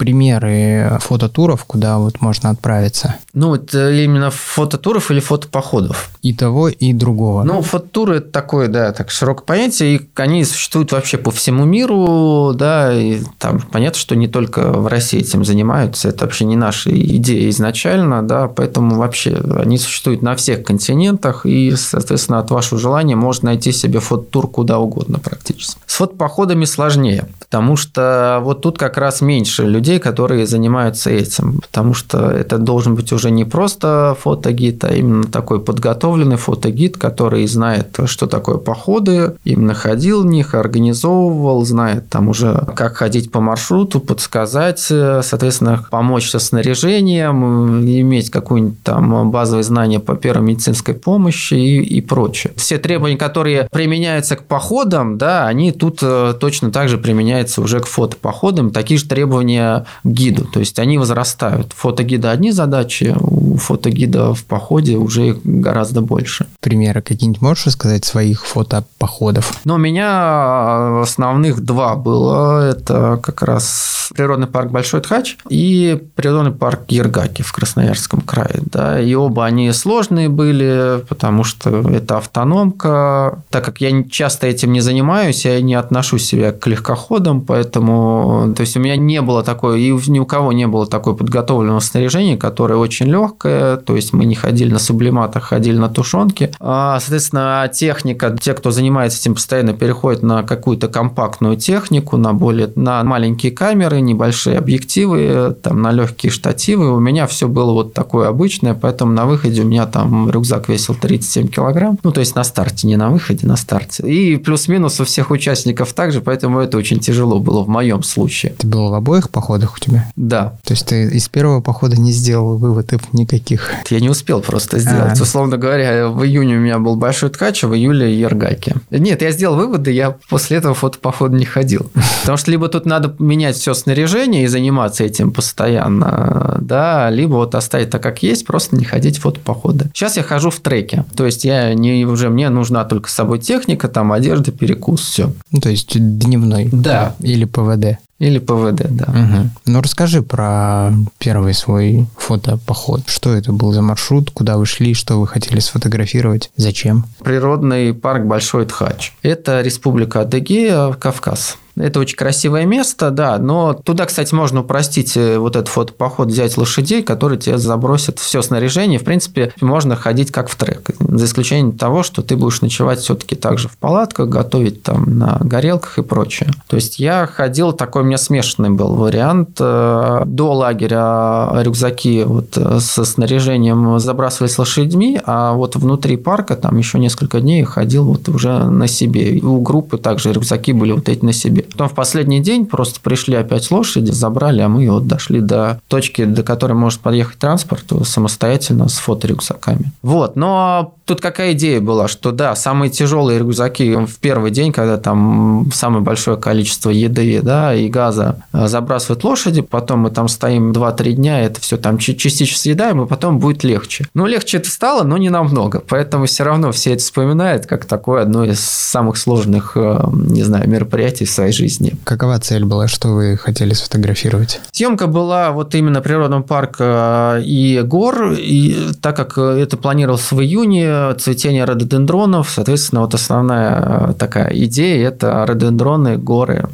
примеры 0.00 0.96
фототуров, 1.02 1.66
куда 1.66 1.98
вот 1.98 2.22
можно 2.22 2.48
отправиться? 2.48 3.16
Ну, 3.34 3.54
это 3.54 3.92
именно 3.92 4.30
фототуров 4.30 5.10
или 5.10 5.20
фотопоходов? 5.20 6.08
И 6.22 6.32
того, 6.32 6.68
и 6.70 6.94
другого. 6.94 7.42
Ну, 7.42 7.60
фототуры 7.60 8.16
это 8.16 8.30
такое, 8.30 8.68
да, 8.68 8.92
так 8.92 9.10
широкое 9.10 9.44
понятие, 9.44 9.96
и 9.96 10.08
они 10.16 10.42
существуют 10.44 10.92
вообще 10.92 11.18
по 11.18 11.30
всему 11.30 11.66
миру, 11.66 12.54
да, 12.54 12.94
и 12.94 13.20
там 13.38 13.60
понятно, 13.60 13.98
что 13.98 14.16
не 14.16 14.26
только 14.26 14.72
в 14.72 14.86
России 14.86 15.20
этим 15.20 15.44
занимаются, 15.44 16.08
это 16.08 16.24
вообще 16.24 16.46
не 16.46 16.56
наша 16.56 16.90
идея 16.90 17.50
изначально, 17.50 18.22
да, 18.22 18.48
поэтому 18.48 18.96
вообще 18.96 19.36
они 19.58 19.76
существуют 19.76 20.22
на 20.22 20.34
всех 20.34 20.62
континентах, 20.62 21.44
и, 21.44 21.74
соответственно, 21.76 22.38
от 22.38 22.50
вашего 22.50 22.80
желания 22.80 23.16
можно 23.16 23.50
найти 23.50 23.70
себе 23.70 24.00
фототур 24.00 24.48
куда 24.48 24.78
угодно 24.78 25.18
практически. 25.18 25.78
С 25.84 25.96
фотопоходами 25.96 26.64
сложнее, 26.64 27.28
потому 27.38 27.76
что 27.76 28.40
вот 28.42 28.62
тут 28.62 28.78
как 28.78 28.96
раз 28.96 29.20
меньше 29.20 29.64
людей 29.64 29.89
людей, 29.90 29.98
которые 29.98 30.46
занимаются 30.46 31.10
этим, 31.10 31.60
потому 31.60 31.94
что 31.94 32.30
это 32.30 32.58
должен 32.58 32.94
быть 32.94 33.12
уже 33.12 33.30
не 33.30 33.44
просто 33.44 34.16
фотогид, 34.20 34.84
а 34.84 34.94
именно 34.94 35.24
такой 35.24 35.60
подготовленный 35.60 36.36
фотогид, 36.36 36.96
который 36.96 37.46
знает, 37.46 37.98
что 38.04 38.26
такое 38.26 38.58
походы, 38.58 39.34
именно 39.44 39.74
ходил 39.74 40.22
в 40.22 40.26
них, 40.26 40.54
организовывал, 40.54 41.64
знает 41.64 42.08
там 42.08 42.28
уже, 42.28 42.66
как 42.76 42.96
ходить 42.96 43.32
по 43.32 43.40
маршруту, 43.40 44.00
подсказать, 44.00 44.78
соответственно, 44.78 45.84
помочь 45.90 46.30
со 46.30 46.38
снаряжением, 46.38 47.82
иметь 47.84 48.30
какое-нибудь 48.30 48.82
там 48.84 49.30
базовое 49.30 49.64
знание 49.64 49.98
по 49.98 50.14
первой 50.14 50.46
медицинской 50.46 50.94
помощи 50.94 51.54
и, 51.54 51.82
и 51.82 52.00
прочее. 52.00 52.52
Все 52.56 52.78
требования, 52.78 53.16
которые 53.16 53.68
применяются 53.72 54.36
к 54.36 54.44
походам, 54.44 55.18
да, 55.18 55.46
они 55.46 55.72
тут 55.72 55.98
э, 56.02 56.34
точно 56.38 56.70
так 56.70 56.88
же 56.88 56.98
применяются 56.98 57.60
уже 57.60 57.80
к 57.80 57.86
фотопоходам. 57.86 58.70
Такие 58.70 58.98
же 58.98 59.06
требования 59.06 59.79
гиду. 60.04 60.44
То 60.44 60.60
есть 60.60 60.78
они 60.78 60.98
возрастают. 60.98 61.72
Фотогида 61.76 62.30
одни 62.30 62.52
задачи, 62.52 63.14
у 63.18 63.56
фотогида 63.56 64.34
в 64.34 64.44
походе 64.44 64.96
уже 64.96 65.38
гораздо 65.44 66.00
больше. 66.00 66.46
Примеры 66.60 67.02
какие-нибудь 67.02 67.42
можешь 67.42 67.66
рассказать 67.66 68.04
своих 68.04 68.46
фотопоходов? 68.46 69.60
Ну, 69.64 69.74
у 69.74 69.78
меня 69.78 71.00
основных 71.02 71.60
два 71.60 71.96
было. 71.96 72.70
Это 72.70 73.18
как 73.22 73.42
раз 73.42 74.10
природный 74.14 74.46
парк 74.46 74.70
Большой 74.70 75.00
Тхач 75.00 75.36
и 75.48 76.00
природный 76.14 76.52
парк 76.52 76.82
Ергаки 76.88 77.42
в 77.42 77.52
Красноярском 77.52 78.20
крае. 78.20 78.60
Да, 78.60 79.00
и 79.00 79.14
оба 79.14 79.46
они 79.46 79.72
сложные 79.72 80.28
были, 80.28 81.04
потому 81.08 81.44
что 81.44 81.70
это 81.88 82.18
автономка. 82.18 83.42
Так 83.50 83.64
как 83.64 83.80
я 83.80 84.02
часто 84.04 84.46
этим 84.46 84.72
не 84.72 84.80
занимаюсь, 84.80 85.44
я 85.44 85.60
не 85.60 85.74
отношу 85.74 86.18
себя 86.18 86.52
к 86.52 86.66
легкоходам, 86.66 87.40
поэтому 87.40 88.52
то 88.56 88.62
есть 88.62 88.76
у 88.76 88.80
меня 88.80 88.96
не 88.96 89.20
было 89.22 89.42
такой 89.42 89.69
такое, 89.70 89.78
и 89.78 90.10
ни 90.10 90.18
у 90.18 90.26
кого 90.26 90.52
не 90.52 90.66
было 90.66 90.86
такой 90.86 91.16
подготовленного 91.16 91.80
снаряжения, 91.80 92.36
которое 92.36 92.76
очень 92.76 93.06
легкое, 93.06 93.76
то 93.76 93.96
есть 93.96 94.12
мы 94.12 94.24
не 94.24 94.34
ходили 94.34 94.72
на 94.72 94.78
сублиматах, 94.78 95.44
ходили 95.44 95.76
на 95.76 95.88
тушенке. 95.88 96.52
А, 96.60 96.98
соответственно, 97.00 97.70
техника, 97.72 98.36
те, 98.40 98.54
кто 98.54 98.70
занимается 98.70 99.20
этим 99.20 99.34
постоянно, 99.34 99.72
переходят 99.72 100.22
на 100.22 100.42
какую-то 100.42 100.88
компактную 100.88 101.56
технику, 101.56 102.16
на 102.16 102.32
более, 102.32 102.70
на 102.74 103.02
маленькие 103.04 103.52
камеры, 103.52 104.00
небольшие 104.00 104.58
объективы, 104.58 105.56
там, 105.62 105.82
на 105.82 105.92
легкие 105.92 106.30
штативы. 106.30 106.94
У 106.94 107.00
меня 107.00 107.26
все 107.26 107.48
было 107.48 107.72
вот 107.72 107.94
такое 107.94 108.28
обычное, 108.28 108.74
поэтому 108.74 109.12
на 109.12 109.26
выходе 109.26 109.62
у 109.62 109.64
меня 109.64 109.86
там 109.86 110.30
рюкзак 110.30 110.68
весил 110.68 110.94
37 110.94 111.48
килограмм, 111.48 111.98
ну, 112.02 112.12
то 112.12 112.20
есть 112.20 112.34
на 112.34 112.44
старте, 112.44 112.86
не 112.86 112.96
на 112.96 113.10
выходе, 113.10 113.46
на 113.46 113.56
старте. 113.56 114.02
И 114.06 114.36
плюс-минус 114.36 115.00
у 115.00 115.04
всех 115.04 115.30
участников 115.30 115.92
также, 115.92 116.20
поэтому 116.20 116.60
это 116.60 116.76
очень 116.76 116.98
тяжело 116.98 117.38
было 117.38 117.62
в 117.62 117.68
моем 117.68 118.02
случае. 118.02 118.54
Ты 118.58 118.66
был 118.66 118.90
в 118.90 118.94
обоих 118.94 119.30
походах? 119.30 119.49
Походах 119.50 119.74
у 119.76 119.78
тебя? 119.80 120.06
Да. 120.14 120.54
То 120.64 120.74
есть 120.74 120.86
ты 120.86 121.08
из 121.08 121.28
первого 121.28 121.60
похода 121.60 121.96
не 121.96 122.12
сделал 122.12 122.56
выводов 122.56 123.12
никаких? 123.12 123.72
Я 123.90 123.98
не 123.98 124.08
успел 124.08 124.40
просто 124.40 124.78
сделать. 124.78 125.14
А-а-а. 125.14 125.22
Условно 125.22 125.58
говоря, 125.58 126.08
в 126.08 126.24
июне 126.24 126.56
у 126.56 126.60
меня 126.60 126.78
был 126.78 126.94
большой 126.94 127.30
ткач, 127.30 127.64
а 127.64 127.68
в 127.68 127.74
июле 127.74 128.16
Ергаки. 128.16 128.74
Нет, 128.90 129.22
я 129.22 129.32
сделал 129.32 129.56
выводы, 129.56 129.90
я 129.90 130.16
после 130.28 130.58
этого 130.58 130.74
фотопохода 130.74 131.36
не 131.36 131.44
ходил. 131.44 131.90
Потому 132.20 132.38
что 132.38 132.50
либо 132.52 132.68
тут 132.68 132.86
надо 132.86 133.14
менять 133.18 133.56
все 133.56 133.74
снаряжение 133.74 134.44
и 134.44 134.46
заниматься 134.46 135.02
этим 135.02 135.32
постоянно, 135.32 136.58
да, 136.60 137.10
либо 137.10 137.34
вот 137.34 137.56
оставить 137.56 137.90
так, 137.90 138.02
как 138.02 138.22
есть, 138.22 138.46
просто 138.46 138.76
не 138.76 138.84
ходить 138.84 139.18
в 139.18 139.22
фотопоходы. 139.22 139.90
Сейчас 139.94 140.16
я 140.16 140.22
хожу 140.22 140.50
в 140.50 140.60
треке. 140.60 141.04
То 141.16 141.26
есть 141.26 141.44
я 141.44 141.74
не 141.74 142.04
уже 142.04 142.30
мне 142.30 142.50
нужна 142.50 142.84
только 142.84 143.10
с 143.10 143.14
собой 143.14 143.40
техника, 143.40 143.88
там 143.88 144.12
одежда, 144.12 144.52
перекус, 144.52 145.00
все. 145.00 145.32
Ну, 145.50 145.60
то 145.60 145.70
есть 145.70 145.98
дневной. 145.98 146.68
Да. 146.70 147.16
Или 147.20 147.46
ПВД. 147.46 147.98
Или 148.20 148.38
ПВД, 148.38 148.86
да. 148.90 149.06
Угу. 149.06 149.50
Ну, 149.66 149.80
расскажи 149.80 150.22
про 150.22 150.92
первый 151.18 151.54
свой 151.54 152.06
фотопоход. 152.18 153.02
Что 153.06 153.34
это 153.34 153.50
был 153.50 153.72
за 153.72 153.80
маршрут, 153.80 154.30
куда 154.30 154.58
вы 154.58 154.66
шли, 154.66 154.92
что 154.92 155.18
вы 155.18 155.26
хотели 155.26 155.58
сфотографировать, 155.58 156.50
зачем? 156.54 157.06
Природный 157.24 157.94
парк 157.94 158.26
Большой 158.26 158.66
Тхач. 158.66 159.14
Это 159.22 159.62
Республика 159.62 160.20
Адыгея, 160.20 160.92
Кавказ. 160.92 161.56
Это 161.76 162.00
очень 162.00 162.16
красивое 162.16 162.66
место, 162.66 163.10
да, 163.10 163.38
но 163.38 163.74
туда, 163.74 164.06
кстати, 164.06 164.34
можно 164.34 164.60
упростить 164.60 165.16
э, 165.16 165.38
вот 165.38 165.56
этот 165.56 165.68
фотопоход, 165.68 166.28
взять 166.28 166.56
лошадей, 166.56 167.02
которые 167.02 167.38
тебе 167.38 167.58
забросят 167.58 168.18
все 168.18 168.42
снаряжение. 168.42 168.98
В 168.98 169.04
принципе, 169.04 169.52
можно 169.60 169.96
ходить 169.96 170.30
как 170.30 170.48
в 170.48 170.56
трек, 170.56 170.90
за 170.98 171.24
исключением 171.24 171.72
того, 171.72 172.02
что 172.02 172.22
ты 172.22 172.36
будешь 172.36 172.60
ночевать 172.60 173.00
все-таки 173.00 173.36
также 173.36 173.68
в 173.68 173.76
палатках, 173.78 174.28
готовить 174.28 174.82
там 174.82 175.18
на 175.18 175.38
горелках 175.40 175.98
и 175.98 176.02
прочее. 176.02 176.50
То 176.68 176.76
есть 176.76 176.98
я 176.98 177.26
ходил, 177.26 177.72
такой 177.72 178.02
у 178.02 178.04
меня 178.04 178.18
смешанный 178.18 178.70
был 178.70 178.94
вариант. 178.94 179.56
Э, 179.60 180.22
до 180.26 180.52
лагеря 180.52 181.50
рюкзаки 181.62 182.24
вот 182.24 182.56
э, 182.56 182.80
со 182.80 183.04
снаряжением 183.04 183.98
забрасывались 183.98 184.58
лошадьми, 184.58 185.20
а 185.24 185.52
вот 185.52 185.76
внутри 185.76 186.16
парка 186.16 186.56
там 186.56 186.76
еще 186.78 186.98
несколько 186.98 187.40
дней 187.40 187.64
ходил 187.64 188.04
вот 188.04 188.28
уже 188.28 188.64
на 188.64 188.86
себе. 188.86 189.36
И 189.36 189.42
у 189.42 189.60
группы 189.60 189.98
также 189.98 190.32
рюкзаки 190.32 190.72
были 190.72 190.92
вот 190.92 191.08
эти 191.08 191.24
на 191.24 191.32
себе. 191.32 191.59
Потом 191.62 191.88
в 191.88 191.94
последний 191.94 192.40
день 192.40 192.66
просто 192.66 193.00
пришли 193.00 193.34
опять 193.34 193.70
лошади, 193.70 194.10
забрали, 194.10 194.60
а 194.60 194.68
мы 194.68 194.88
вот 194.90 195.06
дошли 195.06 195.40
до 195.40 195.80
точки, 195.88 196.24
до 196.24 196.42
которой 196.42 196.72
может 196.72 197.00
подъехать 197.00 197.38
транспорт 197.38 197.84
самостоятельно 198.04 198.88
с 198.88 198.98
фоторюкзаками. 198.98 199.92
Вот, 200.02 200.36
но 200.36 200.94
тут 201.10 201.20
какая 201.20 201.52
идея 201.54 201.80
была, 201.80 202.06
что 202.06 202.30
да, 202.30 202.54
самые 202.54 202.88
тяжелые 202.88 203.40
рюкзаки 203.40 204.06
в 204.06 204.18
первый 204.20 204.52
день, 204.52 204.72
когда 204.72 204.96
там 204.96 205.68
самое 205.74 206.04
большое 206.04 206.36
количество 206.36 206.90
еды 206.90 207.40
да, 207.42 207.74
и 207.74 207.88
газа 207.88 208.44
э, 208.52 208.68
забрасывают 208.68 209.24
лошади, 209.24 209.60
потом 209.60 210.00
мы 210.00 210.10
там 210.10 210.28
стоим 210.28 210.70
2-3 210.70 211.12
дня, 211.12 211.40
это 211.40 211.60
все 211.60 211.76
там 211.76 211.98
частично 211.98 212.56
съедаем, 212.56 213.02
и 213.02 213.08
потом 213.08 213.40
будет 213.40 213.64
легче. 213.64 214.06
Ну, 214.14 214.26
легче 214.26 214.58
это 214.58 214.70
стало, 214.70 215.02
но 215.02 215.18
не 215.18 215.30
намного, 215.30 215.82
поэтому 215.86 216.26
все 216.26 216.44
равно 216.44 216.70
все 216.70 216.92
это 216.92 217.02
вспоминают 217.02 217.66
как 217.66 217.86
такое 217.86 218.22
одно 218.22 218.44
из 218.44 218.60
самых 218.60 219.16
сложных, 219.16 219.72
э, 219.76 220.04
не 220.12 220.44
знаю, 220.44 220.68
мероприятий 220.70 221.24
в 221.24 221.30
своей 221.30 221.49
жизни. 221.52 221.96
Какова 222.04 222.38
цель 222.38 222.64
была, 222.64 222.88
что 222.88 223.08
вы 223.08 223.36
хотели 223.36 223.74
сфотографировать? 223.74 224.60
Съемка 224.72 225.06
была 225.06 225.52
вот 225.52 225.74
именно 225.74 226.00
природного 226.00 226.42
парка 226.42 227.36
э, 227.38 227.42
и 227.44 227.80
гор, 227.82 228.32
и 228.32 228.90
так 229.00 229.16
как 229.16 229.38
это 229.38 229.76
планировалось 229.76 230.30
в 230.30 230.40
июне, 230.40 231.14
цветение 231.14 231.64
рододендронов, 231.64 232.50
соответственно, 232.50 233.02
вот 233.02 233.14
основная 233.14 234.10
э, 234.10 234.14
такая 234.18 234.50
идея– 234.64 235.08
это 235.10 235.46
рододендроны, 235.46 236.16
горы 236.16 236.68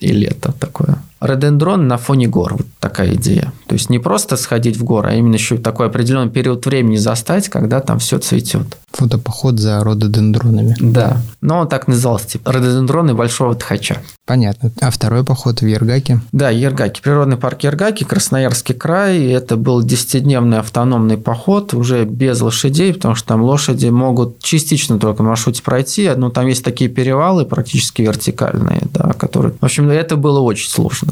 и 0.00 0.12
лето 0.12 0.52
такое. 0.58 1.01
Рододендрон 1.22 1.86
на 1.86 1.98
фоне 1.98 2.26
гор, 2.26 2.54
вот 2.54 2.66
такая 2.80 3.14
идея. 3.14 3.52
То 3.68 3.74
есть 3.74 3.90
не 3.90 4.00
просто 4.00 4.36
сходить 4.36 4.76
в 4.76 4.82
горы, 4.82 5.10
а 5.10 5.14
именно 5.14 5.34
еще 5.34 5.56
такой 5.56 5.86
определенный 5.86 6.30
период 6.30 6.66
времени 6.66 6.96
застать, 6.96 7.48
когда 7.48 7.80
там 7.80 8.00
все 8.00 8.18
цветет. 8.18 8.76
Фотопоход 8.90 9.58
за 9.58 9.82
рододендронами. 9.84 10.76
Да. 10.80 11.18
Но 11.40 11.60
он 11.60 11.68
так 11.68 11.86
назывался, 11.86 12.26
типа 12.26 12.52
рододендроны 12.52 13.14
Большого 13.14 13.54
Тхача. 13.54 13.98
Понятно. 14.26 14.72
А 14.80 14.90
второй 14.90 15.24
поход 15.24 15.60
в 15.60 15.66
Ергаки? 15.66 16.20
Да, 16.32 16.50
Ергаки. 16.50 17.00
Природный 17.00 17.36
парк 17.36 17.62
Ергаки, 17.62 18.04
Красноярский 18.04 18.74
край. 18.74 19.26
Это 19.26 19.56
был 19.56 19.82
десятидневный 19.82 20.58
автономный 20.58 21.16
поход, 21.16 21.74
уже 21.74 22.04
без 22.04 22.40
лошадей, 22.40 22.94
потому 22.94 23.14
что 23.14 23.28
там 23.28 23.42
лошади 23.42 23.86
могут 23.88 24.40
частично 24.40 24.98
только 24.98 25.22
маршруте 25.22 25.62
пройти. 25.62 26.10
Ну, 26.16 26.30
там 26.30 26.46
есть 26.46 26.64
такие 26.64 26.90
перевалы 26.90 27.44
практически 27.44 28.02
вертикальные, 28.02 28.82
да, 28.92 29.12
которые... 29.18 29.54
В 29.60 29.64
общем, 29.64 29.88
это 29.88 30.16
было 30.16 30.40
очень 30.40 30.68
сложно. 30.68 31.11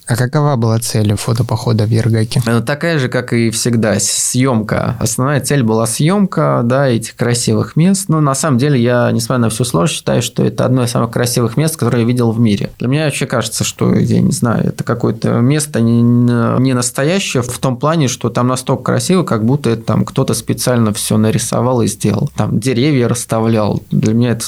А 0.11 0.17
какова 0.17 0.57
была 0.57 0.77
цель 0.77 1.15
фотопохода 1.15 1.85
в 1.85 1.89
Ергаке? 1.89 2.41
Она 2.45 2.59
такая 2.59 2.99
же, 2.99 3.07
как 3.07 3.31
и 3.31 3.49
всегда, 3.49 3.95
съемка. 3.97 4.97
Основная 4.99 5.39
цель 5.39 5.63
была 5.63 5.87
съемка, 5.87 6.63
да, 6.65 6.89
этих 6.89 7.15
красивых 7.15 7.77
мест. 7.77 8.09
Но 8.09 8.19
на 8.19 8.35
самом 8.35 8.57
деле 8.57 8.77
я, 8.77 9.09
несмотря 9.13 9.43
на 9.43 9.49
всю 9.49 9.63
сложность, 9.63 9.99
считаю, 9.99 10.21
что 10.21 10.43
это 10.43 10.65
одно 10.65 10.83
из 10.83 10.91
самых 10.91 11.11
красивых 11.11 11.55
мест, 11.55 11.77
которые 11.77 12.01
я 12.01 12.07
видел 12.07 12.31
в 12.31 12.41
мире. 12.41 12.71
Для 12.77 12.89
меня 12.89 13.05
вообще 13.05 13.25
кажется, 13.25 13.63
что, 13.63 13.95
я 13.95 14.19
не 14.19 14.33
знаю, 14.33 14.65
это 14.65 14.83
какое-то 14.83 15.29
место 15.39 15.79
не, 15.79 16.01
не 16.01 16.73
настоящее 16.73 17.41
в 17.41 17.57
том 17.59 17.77
плане, 17.77 18.09
что 18.09 18.29
там 18.29 18.49
настолько 18.49 18.83
красиво, 18.83 19.23
как 19.23 19.45
будто 19.45 19.69
это 19.69 19.83
там 19.83 20.03
кто-то 20.03 20.33
специально 20.33 20.91
все 20.91 21.15
нарисовал 21.15 21.83
и 21.83 21.87
сделал. 21.87 22.29
Там 22.35 22.59
деревья 22.59 23.07
расставлял. 23.07 23.81
Для 23.91 24.13
меня 24.13 24.31
это 24.31 24.43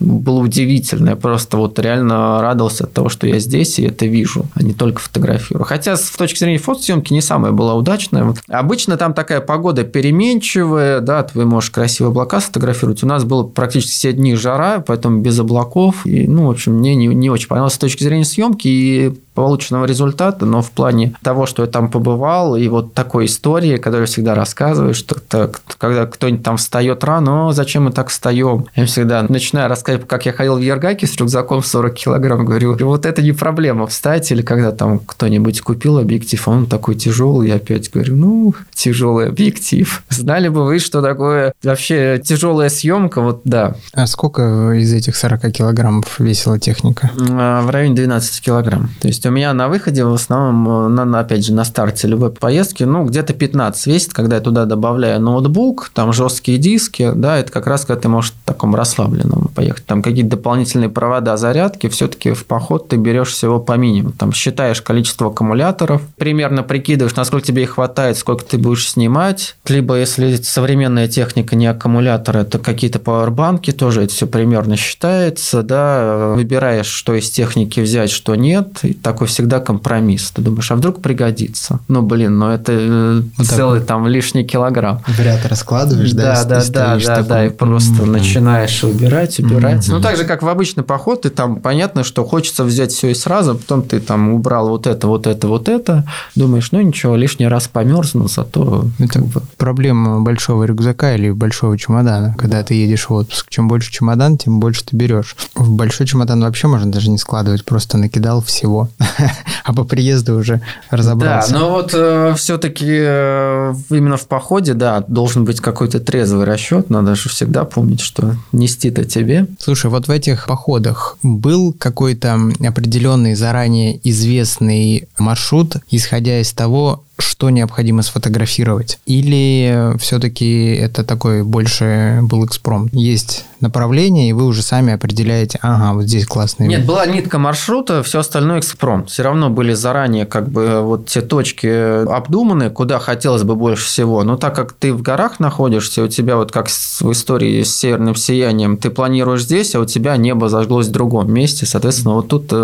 было 0.00 0.40
удивительно. 0.40 1.10
Я 1.10 1.16
просто 1.16 1.56
вот 1.56 1.78
реально 1.78 2.42
радовался 2.42 2.82
от 2.82 2.92
того, 2.92 3.08
что 3.08 3.28
я 3.28 3.38
здесь 3.38 3.78
и 3.78 3.84
это 3.84 4.06
вижу, 4.06 4.46
а 4.54 4.64
не 4.64 4.72
только 4.72 5.03
фотографирую. 5.04 5.64
Хотя 5.64 5.96
с 5.96 6.10
точки 6.10 6.38
зрения 6.38 6.58
фотосъемки 6.58 7.12
не 7.12 7.20
самая 7.20 7.52
была 7.52 7.74
удачная. 7.74 8.34
Обычно 8.48 8.96
там 8.96 9.14
такая 9.14 9.40
погода 9.40 9.84
переменчивая, 9.84 11.00
да, 11.00 11.22
ты 11.22 11.44
можешь 11.44 11.70
красивые 11.70 12.10
облака 12.10 12.40
сфотографировать. 12.40 13.02
У 13.02 13.06
нас 13.06 13.24
было 13.24 13.44
практически 13.44 13.92
все 13.92 14.12
дни 14.12 14.34
жара, 14.34 14.82
поэтому 14.86 15.20
без 15.20 15.38
облаков. 15.38 16.06
И, 16.06 16.26
ну, 16.26 16.46
в 16.46 16.50
общем, 16.50 16.74
мне 16.74 16.94
не, 16.94 17.06
не 17.06 17.30
очень 17.30 17.48
понравилось 17.48 17.74
с 17.74 17.78
точки 17.78 18.02
зрения 18.02 18.24
съемки. 18.24 18.68
И 18.68 19.12
полученного 19.34 19.84
результата, 19.84 20.46
но 20.46 20.62
в 20.62 20.70
плане 20.70 21.14
того, 21.22 21.46
что 21.46 21.62
я 21.62 21.68
там 21.68 21.90
побывал, 21.90 22.56
и 22.56 22.68
вот 22.68 22.94
такой 22.94 23.26
истории, 23.26 23.76
которую 23.76 24.02
я 24.02 24.06
всегда 24.06 24.34
рассказываю, 24.34 24.94
что 24.94 25.16
так, 25.20 25.60
когда 25.78 26.06
кто-нибудь 26.06 26.42
там 26.42 26.56
встает 26.56 27.04
рано, 27.04 27.52
зачем 27.52 27.84
мы 27.84 27.92
так 27.92 28.08
встаем? 28.08 28.66
Я 28.74 28.86
всегда 28.86 29.24
начинаю 29.28 29.68
рассказывать, 29.68 30.06
как 30.06 30.26
я 30.26 30.32
ходил 30.32 30.56
в 30.56 30.60
Ергаке 30.60 31.06
с 31.06 31.16
рюкзаком 31.16 31.60
в 31.60 31.66
40 31.66 31.94
килограмм, 31.94 32.44
говорю, 32.44 32.76
вот 32.80 33.06
это 33.06 33.22
не 33.22 33.32
проблема 33.32 33.86
встать, 33.86 34.30
или 34.30 34.42
когда 34.42 34.72
там 34.72 34.98
кто-нибудь 34.98 35.60
купил 35.60 35.98
объектив, 35.98 36.46
а 36.46 36.50
он 36.50 36.66
такой 36.66 36.94
тяжелый, 36.94 37.48
я 37.48 37.56
опять 37.56 37.90
говорю, 37.90 38.16
ну, 38.16 38.54
тяжелый 38.72 39.28
объектив. 39.28 40.02
Знали 40.08 40.48
бы 40.48 40.64
вы, 40.64 40.78
что 40.78 41.02
такое 41.02 41.52
вообще 41.62 42.20
тяжелая 42.22 42.68
съемка, 42.68 43.20
вот 43.20 43.42
да. 43.44 43.74
А 43.92 44.06
сколько 44.06 44.72
из 44.72 44.92
этих 44.92 45.16
40 45.16 45.50
килограммов 45.52 46.18
весила 46.20 46.58
техника? 46.58 47.10
А, 47.30 47.62
в 47.62 47.70
районе 47.70 47.94
12 47.94 48.40
килограмм. 48.40 48.90
То 49.00 49.08
есть 49.08 49.23
есть 49.24 49.26
у 49.26 49.30
меня 49.30 49.54
на 49.54 49.68
выходе 49.68 50.04
в 50.04 50.12
основном, 50.12 50.86
э, 50.86 51.04
на, 51.04 51.20
опять 51.20 51.44
же, 51.44 51.54
на 51.54 51.64
старте 51.64 52.08
любой 52.08 52.30
поездки, 52.30 52.84
ну, 52.84 53.04
где-то 53.04 53.32
15 53.32 53.86
весит, 53.86 54.12
когда 54.12 54.36
я 54.36 54.42
туда 54.42 54.64
добавляю 54.64 55.20
ноутбук, 55.20 55.90
там 55.94 56.12
жесткие 56.12 56.58
диски, 56.58 57.12
да, 57.14 57.38
это 57.38 57.50
как 57.50 57.66
раз 57.66 57.84
когда 57.84 58.02
ты 58.02 58.08
можешь 58.08 58.32
в 58.32 58.44
таком 58.44 58.74
расслабленном 58.74 59.43
поехать. 59.54 59.86
Там 59.86 60.02
какие-то 60.02 60.30
дополнительные 60.36 60.90
провода 60.90 61.36
зарядки, 61.36 61.88
все-таки 61.88 62.32
в 62.32 62.44
поход 62.44 62.88
ты 62.88 62.96
берешь 62.96 63.30
всего 63.30 63.60
по 63.60 63.72
минимуму. 63.72 64.12
Там 64.12 64.32
считаешь 64.32 64.82
количество 64.82 65.28
аккумуляторов, 65.28 66.02
примерно 66.18 66.62
прикидываешь, 66.62 67.16
насколько 67.16 67.46
тебе 67.46 67.62
их 67.62 67.70
хватает, 67.70 68.18
сколько 68.18 68.44
ты 68.44 68.58
будешь 68.58 68.90
снимать. 68.90 69.56
Либо, 69.66 69.96
если 69.96 70.36
современная 70.36 71.08
техника 71.08 71.56
не 71.56 71.66
аккумуляторы, 71.66 72.44
то 72.44 72.58
какие-то 72.58 72.98
пауэрбанки 72.98 73.70
тоже 73.70 74.02
это 74.02 74.12
все 74.12 74.26
примерно 74.26 74.76
считается, 74.76 75.62
да, 75.62 76.34
выбираешь, 76.34 76.86
что 76.86 77.14
из 77.14 77.30
техники 77.30 77.80
взять, 77.80 78.10
что 78.10 78.34
нет, 78.34 78.80
и 78.82 78.92
так 78.92 79.14
такой 79.14 79.28
всегда 79.28 79.60
компромисс. 79.60 80.32
Ты 80.32 80.42
думаешь, 80.42 80.70
а 80.72 80.74
вдруг 80.74 81.00
пригодится? 81.00 81.78
Ну, 81.86 82.02
блин, 82.02 82.36
ну 82.38 82.48
это 82.48 82.72
э, 82.72 83.22
вот 83.36 83.46
целый 83.46 83.78
так. 83.78 83.88
там 83.88 84.08
лишний 84.08 84.44
килограмм. 84.44 85.02
В 85.06 85.20
ряд 85.20 85.46
раскладываешь, 85.46 86.10
да? 86.12 86.42
Да, 86.42 86.60
да, 86.60 86.64
да, 86.68 86.98
да, 86.98 87.22
да, 87.22 87.46
и 87.46 87.50
просто 87.50 88.04
начинаешь 88.04 88.82
убирать, 88.82 89.38
убирать. 89.44 89.86
Mm-hmm. 89.86 89.92
Ну, 89.92 90.00
так 90.00 90.16
же, 90.16 90.24
как 90.24 90.42
в 90.42 90.48
обычный 90.48 90.82
поход, 90.82 91.22
ты 91.22 91.30
там, 91.30 91.56
понятно, 91.56 92.04
что 92.04 92.24
хочется 92.24 92.64
взять 92.64 92.92
все 92.92 93.10
и 93.10 93.14
сразу, 93.14 93.56
потом 93.56 93.82
ты 93.82 94.00
там 94.00 94.32
убрал 94.32 94.68
вот 94.68 94.86
это, 94.86 95.06
вот 95.06 95.26
это, 95.26 95.48
вот 95.48 95.68
это, 95.68 96.04
думаешь, 96.34 96.72
ну, 96.72 96.80
ничего, 96.80 97.16
лишний 97.16 97.48
раз 97.48 97.68
померзну, 97.68 98.28
зато... 98.28 98.86
Это 98.98 99.22
проблема 99.56 100.20
большого 100.20 100.64
рюкзака 100.64 101.14
или 101.14 101.30
большого 101.30 101.78
чемодана, 101.78 102.34
когда 102.38 102.62
ты 102.62 102.74
едешь 102.74 103.08
в 103.08 103.12
отпуск. 103.12 103.46
Чем 103.50 103.68
больше 103.68 103.92
чемодан, 103.92 104.38
тем 104.38 104.60
больше 104.60 104.84
ты 104.84 104.96
берешь. 104.96 105.36
В 105.54 105.70
большой 105.72 106.06
чемодан 106.06 106.40
вообще 106.40 106.68
можно 106.68 106.90
даже 106.90 107.10
не 107.10 107.18
складывать, 107.18 107.64
просто 107.64 107.98
накидал 107.98 108.42
всего. 108.42 108.88
а 109.64 109.72
по 109.72 109.84
приезду 109.84 110.36
уже 110.36 110.60
разобрался. 110.90 111.52
Да, 111.52 111.58
но 111.58 111.70
вот 111.70 111.90
э, 111.94 112.34
все-таки 112.36 112.86
э, 112.88 113.74
именно 113.90 114.16
в 114.16 114.26
походе, 114.26 114.74
да, 114.74 115.04
должен 115.08 115.44
быть 115.44 115.60
какой-то 115.60 116.00
трезвый 116.00 116.44
расчет. 116.44 116.90
Надо 116.90 117.14
же 117.14 117.28
всегда 117.28 117.64
помнить, 117.64 118.00
что 118.00 118.34
нести-то 118.52 119.04
тебе. 119.04 119.33
Слушай, 119.58 119.90
вот 119.90 120.08
в 120.08 120.10
этих 120.10 120.46
походах 120.46 121.18
был 121.22 121.72
какой-то 121.72 122.38
определенный 122.60 123.34
заранее 123.34 124.00
известный 124.08 125.08
маршрут, 125.18 125.76
исходя 125.90 126.40
из 126.40 126.52
того, 126.52 127.04
что 127.18 127.50
необходимо 127.50 128.02
сфотографировать? 128.02 128.98
Или 129.06 129.96
все-таки 129.98 130.74
это 130.74 131.04
такой 131.04 131.42
больше 131.42 132.20
был 132.22 132.44
экспромт? 132.44 132.92
Есть 132.92 133.44
направление, 133.64 134.28
и 134.28 134.32
вы 134.32 134.44
уже 134.44 134.62
сами 134.62 134.92
определяете, 134.92 135.58
ага, 135.62 135.94
вот 135.94 136.04
здесь 136.04 136.26
классный 136.26 136.68
Нет, 136.68 136.84
была 136.84 137.06
нитка 137.06 137.38
маршрута, 137.38 138.02
все 138.02 138.20
остальное 138.20 138.60
экспромт. 138.60 139.10
Все 139.10 139.22
равно 139.22 139.50
были 139.50 139.72
заранее 139.72 140.26
как 140.26 140.50
бы 140.50 140.82
вот 140.82 141.08
те 141.08 141.22
точки 141.22 142.04
обдуманы, 142.06 142.70
куда 142.70 142.98
хотелось 142.98 143.42
бы 143.42 143.56
больше 143.56 143.86
всего. 143.86 144.22
Но 144.22 144.36
так 144.36 144.54
как 144.54 144.72
ты 144.72 144.92
в 144.92 145.02
горах 145.02 145.40
находишься, 145.40 146.02
у 146.02 146.08
тебя 146.08 146.36
вот 146.36 146.52
как 146.52 146.68
в 146.68 147.10
истории 147.10 147.62
с 147.62 147.74
северным 147.74 148.14
сиянием, 148.14 148.76
ты 148.76 148.90
планируешь 148.90 149.44
здесь, 149.44 149.74
а 149.74 149.80
у 149.80 149.86
тебя 149.86 150.16
небо 150.16 150.48
зажглось 150.48 150.88
в 150.88 150.92
другом 150.92 151.32
месте, 151.32 151.66
соответственно, 151.66 152.14
вот 152.14 152.28
тут 152.28 152.48
э, 152.50 152.54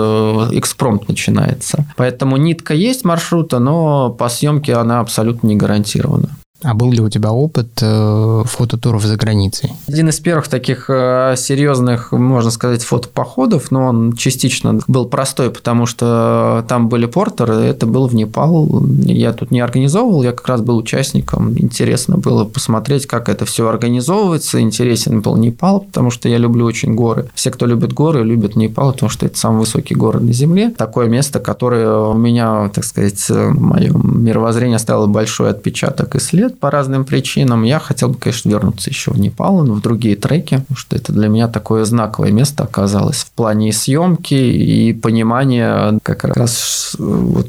экспромт 0.52 1.08
начинается. 1.08 1.86
Поэтому 1.96 2.36
нитка 2.36 2.74
есть 2.74 3.04
маршрута, 3.04 3.58
но 3.58 4.10
по 4.10 4.28
съемки 4.40 4.70
она 4.70 5.00
абсолютно 5.00 5.48
не 5.48 5.56
гарантирована. 5.56 6.30
А 6.62 6.74
был 6.74 6.92
ли 6.92 7.00
у 7.00 7.08
тебя 7.08 7.32
опыт 7.32 7.68
э, 7.80 8.42
фототуров 8.44 9.04
за 9.04 9.16
границей? 9.16 9.72
Один 9.88 10.08
из 10.10 10.20
первых 10.20 10.48
таких 10.48 10.90
э, 10.90 11.34
серьезных, 11.36 12.12
можно 12.12 12.50
сказать, 12.50 12.82
фотопоходов, 12.82 13.70
но 13.70 13.86
он 13.86 14.12
частично 14.12 14.78
был 14.86 15.06
простой, 15.06 15.50
потому 15.50 15.86
что 15.86 16.64
там 16.68 16.88
были 16.88 17.06
портеры, 17.06 17.54
это 17.54 17.86
был 17.86 18.08
в 18.08 18.14
Непал. 18.14 18.84
Я 19.04 19.32
тут 19.32 19.50
не 19.50 19.60
организовывал, 19.60 20.22
я 20.22 20.32
как 20.32 20.46
раз 20.48 20.60
был 20.60 20.76
участником. 20.76 21.58
Интересно 21.58 22.18
было 22.18 22.44
посмотреть, 22.44 23.06
как 23.06 23.28
это 23.28 23.46
все 23.46 23.66
организовывается. 23.66 24.60
Интересен 24.60 25.22
был 25.22 25.36
Непал, 25.36 25.80
потому 25.80 26.10
что 26.10 26.28
я 26.28 26.36
люблю 26.36 26.66
очень 26.66 26.94
горы. 26.94 27.30
Все, 27.34 27.50
кто 27.50 27.64
любит 27.64 27.94
горы, 27.94 28.22
любят 28.22 28.56
Непал, 28.56 28.92
потому 28.92 29.08
что 29.08 29.24
это 29.24 29.38
самый 29.38 29.60
высокий 29.60 29.94
город 29.94 30.22
на 30.22 30.32
Земле. 30.32 30.70
Такое 30.76 31.08
место, 31.08 31.40
которое 31.40 31.90
у 31.90 32.14
меня, 32.14 32.68
так 32.74 32.84
сказать, 32.84 33.28
в 33.28 33.60
моем 33.60 34.24
мировоззрении 34.24 34.76
оставило 34.76 35.06
большой 35.06 35.50
отпечаток 35.50 36.16
и 36.16 36.20
след 36.20 36.49
лет 36.50 36.60
по 36.60 36.70
разным 36.70 37.04
причинам. 37.04 37.62
Я 37.62 37.78
хотел 37.78 38.08
бы, 38.08 38.16
конечно, 38.16 38.50
вернуться 38.50 38.90
еще 38.90 39.12
в 39.12 39.18
Непал, 39.18 39.64
но 39.64 39.74
в 39.74 39.80
другие 39.80 40.16
треки, 40.16 40.56
потому 40.58 40.76
что 40.76 40.96
это 40.96 41.12
для 41.12 41.28
меня 41.28 41.48
такое 41.48 41.84
знаковое 41.84 42.32
место 42.32 42.64
оказалось 42.64 43.18
в 43.18 43.30
плане 43.32 43.72
съемки 43.72 44.34
и 44.34 44.92
понимания 44.92 45.98
как 46.02 46.24
раз 46.24 46.96
вот 46.98 47.48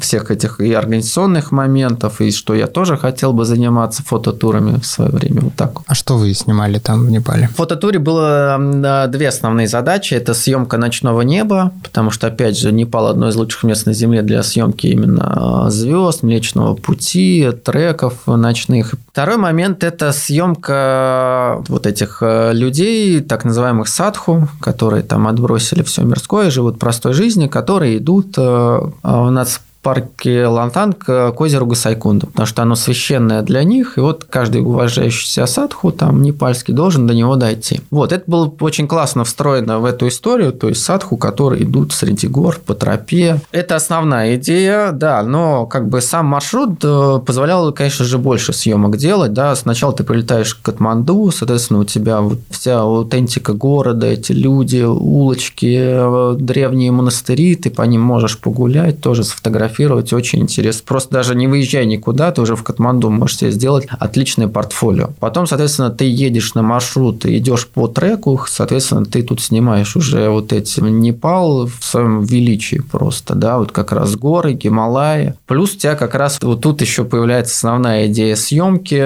всех 0.00 0.30
этих 0.30 0.60
и 0.60 0.72
организационных 0.72 1.52
моментов, 1.52 2.20
и 2.20 2.30
что 2.30 2.54
я 2.54 2.66
тоже 2.66 2.96
хотел 2.96 3.32
бы 3.32 3.44
заниматься 3.44 4.02
фототурами 4.02 4.78
в 4.78 4.86
свое 4.86 5.10
время. 5.10 5.42
Вот 5.42 5.54
так. 5.54 5.80
А 5.86 5.94
что 5.94 6.16
вы 6.16 6.32
снимали 6.34 6.78
там 6.78 7.06
в 7.06 7.10
Непале? 7.10 7.48
В 7.48 7.56
фототуре 7.56 7.98
было 7.98 9.08
две 9.08 9.28
основные 9.28 9.66
задачи. 9.66 10.14
Это 10.14 10.34
съемка 10.34 10.76
ночного 10.76 11.22
неба, 11.22 11.72
потому 11.82 12.10
что, 12.10 12.28
опять 12.28 12.58
же, 12.58 12.72
Непал 12.72 13.08
одно 13.08 13.28
из 13.28 13.36
лучших 13.36 13.64
мест 13.64 13.86
на 13.86 13.92
Земле 13.92 14.22
для 14.22 14.42
съемки 14.42 14.86
именно 14.86 15.68
звезд, 15.70 16.22
Млечного 16.22 16.74
Пути, 16.74 17.50
треков 17.72 18.26
ночных. 18.26 18.94
Второй 19.10 19.36
момент– 19.36 19.82
это 19.84 20.12
съемка 20.12 21.62
вот 21.68 21.86
этих 21.86 22.18
э, 22.20 22.52
людей, 22.52 23.20
так 23.20 23.44
называемых 23.44 23.88
садху, 23.88 24.48
которые 24.60 25.02
там 25.02 25.26
отбросили 25.26 25.82
все 25.82 26.02
мирское, 26.02 26.50
живут 26.50 26.78
простой 26.78 27.12
жизнью, 27.12 27.48
которые 27.48 27.98
идут. 27.98 28.34
Э, 28.38 28.80
у 29.02 29.30
нас 29.30 29.60
парке 29.82 30.46
Лантан 30.46 30.92
к, 30.92 31.32
к 31.32 31.40
озеру 31.40 31.66
Гасайкунду, 31.66 32.28
потому 32.28 32.46
что 32.46 32.62
оно 32.62 32.76
священное 32.76 33.42
для 33.42 33.64
них, 33.64 33.98
и 33.98 34.00
вот 34.00 34.24
каждый 34.24 34.62
уважающийся 34.62 35.46
садху, 35.46 35.90
там, 35.90 36.22
непальский, 36.22 36.72
должен 36.72 37.06
до 37.06 37.14
него 37.14 37.36
дойти. 37.36 37.80
Вот, 37.90 38.12
это 38.12 38.24
было 38.26 38.52
очень 38.60 38.86
классно 38.86 39.24
встроено 39.24 39.80
в 39.80 39.84
эту 39.84 40.08
историю, 40.08 40.52
то 40.52 40.68
есть 40.68 40.82
садху, 40.82 41.16
которые 41.16 41.64
идут 41.64 41.92
среди 41.92 42.28
гор 42.28 42.60
по 42.64 42.74
тропе. 42.74 43.40
Это 43.50 43.74
основная 43.76 44.36
идея, 44.36 44.92
да, 44.92 45.22
но 45.22 45.66
как 45.66 45.88
бы 45.88 46.00
сам 46.00 46.26
маршрут 46.26 46.78
э, 46.84 47.20
позволял, 47.26 47.72
конечно 47.72 48.04
же, 48.04 48.18
больше 48.18 48.52
съемок 48.52 48.96
делать, 48.96 49.32
да, 49.32 49.54
сначала 49.56 49.92
ты 49.92 50.04
прилетаешь 50.04 50.54
к 50.54 50.62
Катманду, 50.62 51.30
соответственно, 51.32 51.80
у 51.80 51.84
тебя 51.84 52.20
вот 52.20 52.38
вся 52.50 52.80
аутентика 52.80 53.52
города, 53.52 54.06
эти 54.06 54.32
люди, 54.32 54.82
улочки, 54.82 55.76
э, 55.76 56.36
древние 56.38 56.92
монастыри, 56.92 57.56
ты 57.56 57.70
по 57.70 57.82
ним 57.82 58.02
можешь 58.02 58.38
погулять, 58.38 59.00
тоже 59.00 59.24
сфотографировать, 59.24 59.71
очень 59.78 60.40
интересно. 60.40 60.82
Просто 60.86 61.12
даже 61.12 61.34
не 61.34 61.46
выезжай 61.46 61.86
никуда, 61.86 62.32
ты 62.32 62.42
уже 62.42 62.56
в 62.56 62.62
Катманду 62.62 63.10
можешь 63.10 63.38
себе 63.38 63.50
сделать 63.50 63.86
отличное 63.98 64.48
портфолио. 64.48 65.10
Потом, 65.20 65.46
соответственно, 65.46 65.90
ты 65.90 66.04
едешь 66.04 66.54
на 66.54 66.62
маршрут, 66.62 67.24
идешь 67.26 67.66
по 67.66 67.88
треку, 67.88 68.40
соответственно, 68.48 69.04
ты 69.04 69.22
тут 69.22 69.40
снимаешь 69.40 69.96
уже 69.96 70.28
вот 70.28 70.52
эти 70.52 70.80
Непал 70.82 71.66
в 71.66 71.84
своем 71.84 72.22
величии 72.22 72.80
просто, 72.80 73.34
да, 73.34 73.58
вот 73.58 73.72
как 73.72 73.92
раз 73.92 74.16
горы, 74.16 74.52
Гималаи. 74.52 75.34
Плюс 75.46 75.74
у 75.74 75.78
тебя 75.78 75.94
как 75.94 76.14
раз 76.14 76.38
вот 76.42 76.60
тут 76.60 76.80
еще 76.80 77.04
появляется 77.04 77.54
основная 77.54 78.06
идея 78.06 78.36
съемки, 78.36 79.02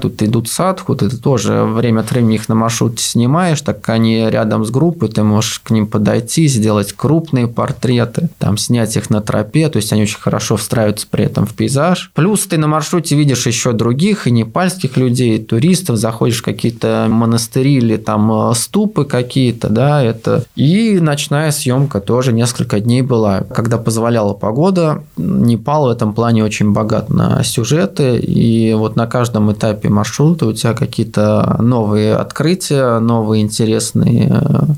тут 0.00 0.22
идут 0.22 0.48
садху, 0.48 0.94
ты 0.94 1.08
тоже 1.10 1.64
время 1.64 2.00
от 2.00 2.10
времени 2.10 2.36
их 2.36 2.48
на 2.48 2.54
маршруте 2.54 3.02
снимаешь, 3.02 3.60
так 3.60 3.88
они 3.88 4.28
рядом 4.28 4.64
с 4.64 4.70
группой, 4.70 5.08
ты 5.08 5.22
можешь 5.22 5.60
к 5.60 5.70
ним 5.70 5.86
подойти, 5.86 6.48
сделать 6.48 6.92
крупные 6.92 7.48
портреты, 7.48 8.28
там 8.38 8.58
снять 8.58 8.96
их 8.96 9.10
на 9.10 9.20
тропе, 9.20 9.68
то 9.68 9.76
есть 9.76 9.85
они 9.92 10.02
очень 10.02 10.18
хорошо 10.18 10.56
встраиваются 10.56 11.06
при 11.10 11.24
этом 11.24 11.46
в 11.46 11.54
пейзаж. 11.54 12.10
Плюс 12.14 12.46
ты 12.46 12.58
на 12.58 12.66
маршруте 12.66 13.16
видишь 13.16 13.46
еще 13.46 13.72
других 13.72 14.26
и 14.26 14.30
непальских 14.30 14.96
людей, 14.96 15.38
туристов, 15.38 15.96
заходишь 15.96 16.40
в 16.40 16.44
какие-то 16.44 17.06
монастыри 17.08 17.74
или 17.74 17.96
там 17.96 18.50
э, 18.50 18.54
ступы 18.54 19.04
какие-то, 19.04 19.68
да, 19.68 20.02
это. 20.02 20.44
И 20.54 20.98
ночная 21.00 21.50
съемка 21.50 22.00
тоже 22.00 22.32
несколько 22.32 22.80
дней 22.80 23.02
была. 23.02 23.40
Когда 23.42 23.78
позволяла 23.78 24.34
погода, 24.34 25.02
Непал 25.16 25.86
в 25.86 25.90
этом 25.90 26.12
плане 26.12 26.44
очень 26.44 26.72
богат 26.72 27.08
на 27.08 27.42
сюжеты, 27.42 28.18
и 28.18 28.74
вот 28.74 28.96
на 28.96 29.06
каждом 29.06 29.52
этапе 29.52 29.88
маршрута 29.88 30.46
у 30.46 30.52
тебя 30.52 30.74
какие-то 30.74 31.56
новые 31.58 32.14
открытия, 32.16 32.98
новые 32.98 33.42
интересные 33.42 34.28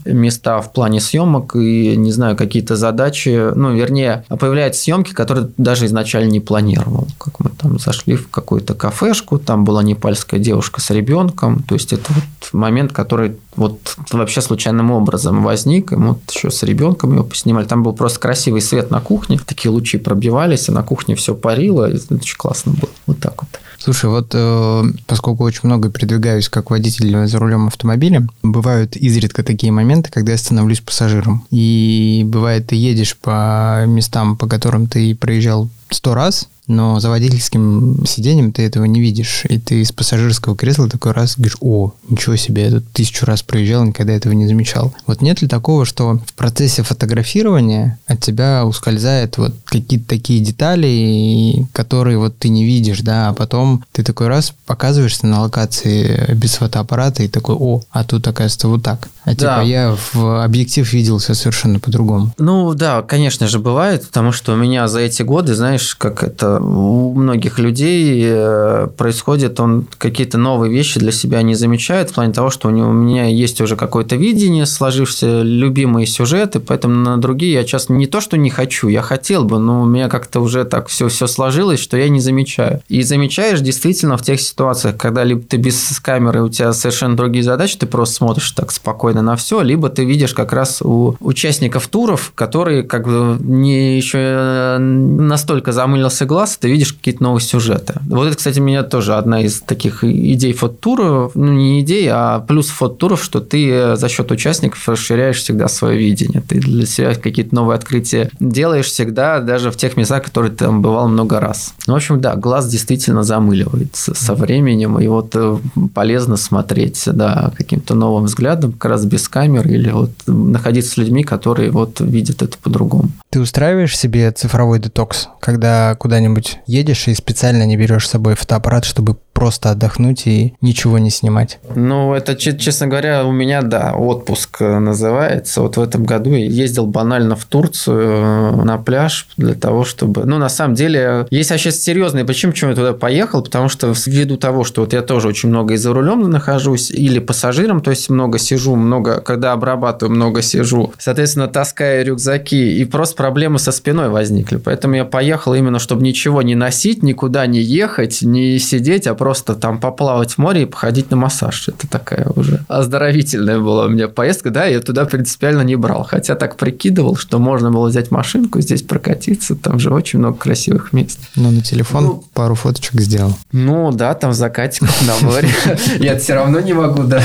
э, 0.04 0.12
места 0.12 0.60
в 0.60 0.72
плане 0.72 1.00
съемок, 1.00 1.56
и, 1.56 1.96
не 1.96 2.12
знаю, 2.12 2.36
какие-то 2.36 2.76
задачи, 2.76 3.52
ну, 3.54 3.74
вернее, 3.74 4.24
появляются 4.28 4.82
съемки, 4.98 5.12
которые 5.12 5.48
даже 5.56 5.86
изначально 5.86 6.30
не 6.30 6.40
планировал. 6.40 7.06
Как 7.18 7.40
мы 7.40 7.50
там 7.50 7.78
зашли 7.78 8.16
в 8.16 8.28
какую-то 8.28 8.74
кафешку, 8.74 9.38
там 9.38 9.64
была 9.64 9.82
непальская 9.82 10.40
девушка 10.40 10.80
с 10.80 10.90
ребенком, 10.90 11.62
то 11.62 11.74
есть 11.74 11.92
это 11.92 12.12
вот 12.12 12.24
момент, 12.52 12.92
который 12.92 13.36
вот 13.56 13.96
вообще 14.12 14.40
случайным 14.40 14.90
образом 14.90 15.42
возник, 15.42 15.92
и 15.92 15.96
вот 15.96 16.18
еще 16.30 16.50
с 16.50 16.62
ребенком 16.62 17.14
его 17.14 17.24
поснимали. 17.24 17.66
Там 17.66 17.82
был 17.82 17.92
просто 17.92 18.20
красивый 18.20 18.60
свет 18.60 18.90
на 18.90 19.00
кухне, 19.00 19.38
такие 19.44 19.70
лучи 19.70 19.98
пробивались, 19.98 20.68
и 20.68 20.72
на 20.72 20.82
кухне 20.82 21.14
все 21.14 21.34
парило, 21.34 21.90
и 21.90 21.96
это 21.96 22.14
очень 22.14 22.36
классно 22.36 22.72
было. 22.72 22.90
Вот 23.06 23.18
так 23.20 23.42
вот. 23.42 23.60
Слушай, 23.78 24.10
вот 24.10 24.32
э, 24.34 24.84
поскольку 25.06 25.44
очень 25.44 25.60
много 25.62 25.88
передвигаюсь 25.88 26.48
как 26.48 26.70
водитель 26.70 27.26
за 27.26 27.38
рулем 27.38 27.68
автомобиля, 27.68 28.26
бывают 28.42 28.96
изредка 28.96 29.44
такие 29.44 29.72
моменты, 29.72 30.10
когда 30.10 30.32
я 30.32 30.38
становлюсь 30.38 30.80
пассажиром. 30.80 31.46
И 31.50 32.22
бывает, 32.26 32.66
ты 32.66 32.76
едешь 32.76 33.16
по 33.16 33.84
местам, 33.86 34.36
по 34.36 34.48
которым 34.48 34.88
ты 34.88 35.14
проезжал 35.14 35.68
сто 35.90 36.14
раз, 36.14 36.48
но 36.68 37.00
за 37.00 37.08
водительским 37.08 38.04
сиденьем 38.06 38.52
ты 38.52 38.62
этого 38.62 38.84
не 38.84 39.00
видишь. 39.00 39.44
И 39.48 39.58
ты 39.58 39.80
из 39.80 39.92
пассажирского 39.92 40.56
кресла 40.56 40.88
такой 40.88 41.12
раз 41.12 41.36
говоришь, 41.36 41.56
о, 41.60 41.92
ничего 42.08 42.36
себе, 42.36 42.64
я 42.64 42.70
тут 42.70 42.88
тысячу 42.92 43.26
раз 43.26 43.42
проезжал, 43.42 43.84
никогда 43.84 44.12
этого 44.12 44.32
не 44.32 44.46
замечал. 44.46 44.94
Вот 45.06 45.22
нет 45.22 45.42
ли 45.42 45.48
такого, 45.48 45.84
что 45.84 46.20
в 46.24 46.32
процессе 46.34 46.82
фотографирования 46.82 47.98
от 48.06 48.20
тебя 48.20 48.64
ускользает 48.64 49.38
вот 49.38 49.54
какие-то 49.64 50.06
такие 50.06 50.40
детали, 50.40 51.66
которые 51.72 52.18
вот 52.18 52.38
ты 52.38 52.48
не 52.48 52.64
видишь, 52.64 53.00
да, 53.00 53.30
а 53.30 53.32
потом 53.32 53.84
ты 53.92 54.02
такой 54.02 54.28
раз 54.28 54.52
показываешься 54.66 55.26
на 55.26 55.40
локации 55.40 56.34
без 56.34 56.54
фотоаппарата 56.54 57.22
и 57.22 57.28
такой, 57.28 57.56
о, 57.58 57.82
а 57.90 58.04
тут 58.04 58.26
оказывается 58.28 58.68
вот 58.68 58.82
так. 58.82 59.08
А 59.24 59.30
типа 59.30 59.42
да. 59.42 59.62
я 59.62 59.96
в 60.12 60.44
объектив 60.44 60.90
видел 60.92 61.18
все 61.18 61.34
совершенно 61.34 61.80
по-другому. 61.80 62.32
Ну 62.38 62.74
да, 62.74 63.02
конечно 63.02 63.46
же, 63.46 63.58
бывает, 63.58 64.06
потому 64.06 64.32
что 64.32 64.52
у 64.52 64.56
меня 64.56 64.88
за 64.88 65.00
эти 65.00 65.22
годы, 65.22 65.54
знаешь, 65.54 65.94
как 65.94 66.22
это 66.22 66.57
у 66.60 67.14
многих 67.14 67.58
людей 67.58 68.22
э, 68.24 68.88
происходит, 68.96 69.60
он 69.60 69.86
какие-то 69.98 70.38
новые 70.38 70.72
вещи 70.72 70.98
для 71.00 71.12
себя 71.12 71.42
не 71.42 71.54
замечает, 71.54 72.10
в 72.10 72.14
плане 72.14 72.32
того, 72.32 72.50
что 72.50 72.68
у, 72.68 72.70
него, 72.70 72.90
у 72.90 72.92
меня 72.92 73.26
есть 73.26 73.60
уже 73.60 73.76
какое-то 73.76 74.16
видение, 74.16 74.66
сложившиеся 74.66 75.42
любимые 75.42 76.06
сюжеты, 76.06 76.60
поэтому 76.60 76.94
на 76.94 77.18
другие 77.18 77.52
я 77.54 77.64
часто 77.64 77.92
не 77.92 78.06
то, 78.06 78.20
что 78.20 78.36
не 78.36 78.50
хочу, 78.50 78.88
я 78.88 79.02
хотел 79.02 79.44
бы, 79.44 79.58
но 79.58 79.82
у 79.82 79.86
меня 79.86 80.08
как-то 80.08 80.40
уже 80.40 80.64
так 80.64 80.88
все, 80.88 81.08
все 81.08 81.26
сложилось, 81.26 81.80
что 81.80 81.96
я 81.96 82.08
не 82.08 82.20
замечаю. 82.20 82.80
И 82.88 83.02
замечаешь 83.02 83.60
действительно 83.60 84.16
в 84.16 84.22
тех 84.22 84.40
ситуациях, 84.40 84.96
когда 84.96 85.24
либо 85.24 85.42
ты 85.42 85.56
без 85.56 85.98
камеры, 86.00 86.42
у 86.42 86.48
тебя 86.48 86.72
совершенно 86.72 87.16
другие 87.16 87.42
задачи, 87.42 87.78
ты 87.78 87.86
просто 87.86 88.16
смотришь 88.16 88.50
так 88.52 88.70
спокойно 88.70 89.22
на 89.22 89.36
все, 89.36 89.60
либо 89.60 89.88
ты 89.88 90.04
видишь 90.04 90.34
как 90.34 90.52
раз 90.52 90.82
у 90.82 91.16
участников 91.20 91.88
туров, 91.88 92.32
которые 92.34 92.82
как 92.82 93.06
бы 93.06 93.36
не 93.40 93.96
еще 93.96 94.78
настолько 94.78 95.72
замылился 95.72 96.24
глаз, 96.24 96.47
раз 96.48 96.56
ты 96.56 96.68
видишь 96.68 96.92
какие-то 96.92 97.22
новые 97.22 97.42
сюжеты. 97.42 98.00
Вот 98.08 98.26
это, 98.26 98.36
кстати, 98.36 98.58
меня 98.58 98.82
тоже 98.82 99.14
одна 99.14 99.42
из 99.42 99.60
таких 99.60 100.02
идей 100.02 100.52
фототура, 100.52 101.30
ну 101.34 101.52
не 101.52 101.80
идей, 101.80 102.08
а 102.10 102.40
плюс 102.40 102.68
фототуров, 102.68 103.22
что 103.22 103.40
ты 103.40 103.96
за 103.96 104.08
счет 104.08 104.30
участников 104.30 104.88
расширяешь 104.88 105.38
всегда 105.38 105.68
свое 105.68 105.98
видение. 105.98 106.42
Ты 106.46 106.60
для 106.60 106.86
себя 106.86 107.14
какие-то 107.14 107.54
новые 107.54 107.76
открытия 107.76 108.30
делаешь 108.40 108.86
всегда, 108.86 109.40
даже 109.40 109.70
в 109.70 109.76
тех 109.76 109.96
местах, 109.96 110.24
которые 110.24 110.50
ты 110.52 110.64
там 110.64 110.82
бывал 110.82 111.08
много 111.08 111.40
раз. 111.40 111.74
Ну, 111.86 111.94
в 111.94 111.96
общем, 111.96 112.20
да, 112.20 112.34
глаз 112.36 112.68
действительно 112.68 113.22
замыливается 113.22 114.14
со 114.14 114.34
временем, 114.34 114.98
и 114.98 115.06
вот 115.06 115.34
э, 115.34 115.58
полезно 115.94 116.36
смотреть, 116.36 117.02
да, 117.06 117.52
каким-то 117.56 117.94
новым 117.94 118.24
взглядом, 118.24 118.72
как 118.72 118.90
раз 118.90 119.04
без 119.04 119.28
камер, 119.28 119.66
или 119.68 119.90
вот 119.90 120.10
находиться 120.26 120.92
с 120.92 120.96
людьми, 120.96 121.24
которые 121.24 121.70
вот 121.70 122.00
видят 122.00 122.42
это 122.42 122.56
по-другому. 122.58 123.10
Ты 123.30 123.40
устраиваешь 123.40 123.96
себе 123.96 124.30
цифровой 124.30 124.78
детокс, 124.78 125.28
когда 125.40 125.94
куда-нибудь 125.96 126.37
куда-нибудь 126.38 126.58
едешь 126.66 127.08
и 127.08 127.14
специально 127.14 127.64
не 127.64 127.76
берешь 127.76 128.06
с 128.06 128.10
собой 128.10 128.34
фотоаппарат, 128.34 128.84
чтобы 128.84 129.16
просто 129.38 129.70
отдохнуть 129.70 130.26
и 130.26 130.54
ничего 130.60 130.98
не 130.98 131.10
снимать? 131.10 131.60
Ну, 131.76 132.12
это, 132.12 132.34
честно 132.34 132.88
говоря, 132.88 133.24
у 133.24 133.30
меня, 133.30 133.62
да, 133.62 133.94
отпуск 133.94 134.56
э, 134.60 134.78
называется. 134.80 135.60
Вот 135.60 135.76
в 135.76 135.80
этом 135.80 136.02
году 136.02 136.32
я 136.32 136.44
ездил 136.44 136.88
банально 136.88 137.36
в 137.36 137.44
Турцию 137.44 138.00
э, 138.00 138.64
на 138.64 138.78
пляж 138.78 139.28
для 139.36 139.54
того, 139.54 139.84
чтобы... 139.84 140.24
Ну, 140.24 140.38
на 140.38 140.48
самом 140.48 140.74
деле, 140.74 141.28
есть 141.30 141.52
вообще 141.52 141.70
серьезные 141.70 142.24
причины, 142.24 142.50
почему 142.52 142.70
я 142.70 142.76
туда 142.76 142.92
поехал, 142.94 143.44
потому 143.44 143.68
что 143.68 143.94
ввиду 144.06 144.38
того, 144.38 144.64
что 144.64 144.80
вот 144.80 144.92
я 144.92 145.02
тоже 145.02 145.28
очень 145.28 145.50
много 145.50 145.74
и 145.74 145.76
за 145.76 145.92
рулем 145.92 146.28
нахожусь, 146.28 146.90
или 146.90 147.20
пассажиром, 147.20 147.80
то 147.80 147.90
есть 147.90 148.10
много 148.10 148.40
сижу, 148.40 148.74
много, 148.74 149.20
когда 149.20 149.52
обрабатываю, 149.52 150.16
много 150.16 150.42
сижу, 150.42 150.92
соответственно, 150.98 151.46
таскаю 151.46 152.04
рюкзаки, 152.04 152.80
и 152.80 152.84
просто 152.84 153.14
проблемы 153.14 153.60
со 153.60 153.70
спиной 153.70 154.08
возникли. 154.08 154.56
Поэтому 154.56 154.96
я 154.96 155.04
поехал 155.04 155.54
именно, 155.54 155.78
чтобы 155.78 156.02
ничего 156.02 156.42
не 156.42 156.56
носить, 156.56 157.04
никуда 157.04 157.46
не 157.46 157.60
ехать, 157.60 158.22
не 158.22 158.58
сидеть, 158.58 159.06
а 159.06 159.14
просто 159.14 159.27
просто 159.28 159.54
там 159.54 159.78
поплавать 159.78 160.32
в 160.32 160.38
море 160.38 160.62
и 160.62 160.64
походить 160.64 161.10
на 161.10 161.16
массаж. 161.18 161.68
Это 161.68 161.86
такая 161.86 162.30
уже 162.34 162.64
оздоровительная 162.66 163.58
была 163.58 163.84
у 163.84 163.88
меня 163.90 164.08
поездка. 164.08 164.48
Да, 164.48 164.64
я 164.64 164.80
туда 164.80 165.04
принципиально 165.04 165.60
не 165.60 165.76
брал. 165.76 166.02
Хотя 166.02 166.34
так 166.34 166.56
прикидывал, 166.56 167.16
что 167.16 167.38
можно 167.38 167.70
было 167.70 167.88
взять 167.88 168.10
машинку, 168.10 168.62
здесь 168.62 168.80
прокатиться. 168.80 169.54
Там 169.54 169.78
же 169.78 169.92
очень 169.92 170.18
много 170.20 170.38
красивых 170.38 170.94
мест. 170.94 171.20
Ну, 171.36 171.50
на 171.50 171.60
телефон 171.60 172.04
ну, 172.04 172.24
пару 172.32 172.54
фоточек 172.54 173.02
сделал. 173.02 173.36
Ну, 173.52 173.92
да, 173.92 174.14
там 174.14 174.32
закатик 174.32 174.88
на 175.06 175.26
море. 175.26 175.50
Я 175.98 176.18
все 176.18 176.32
равно 176.32 176.60
не 176.60 176.72
могу, 176.72 177.02
да. 177.02 177.22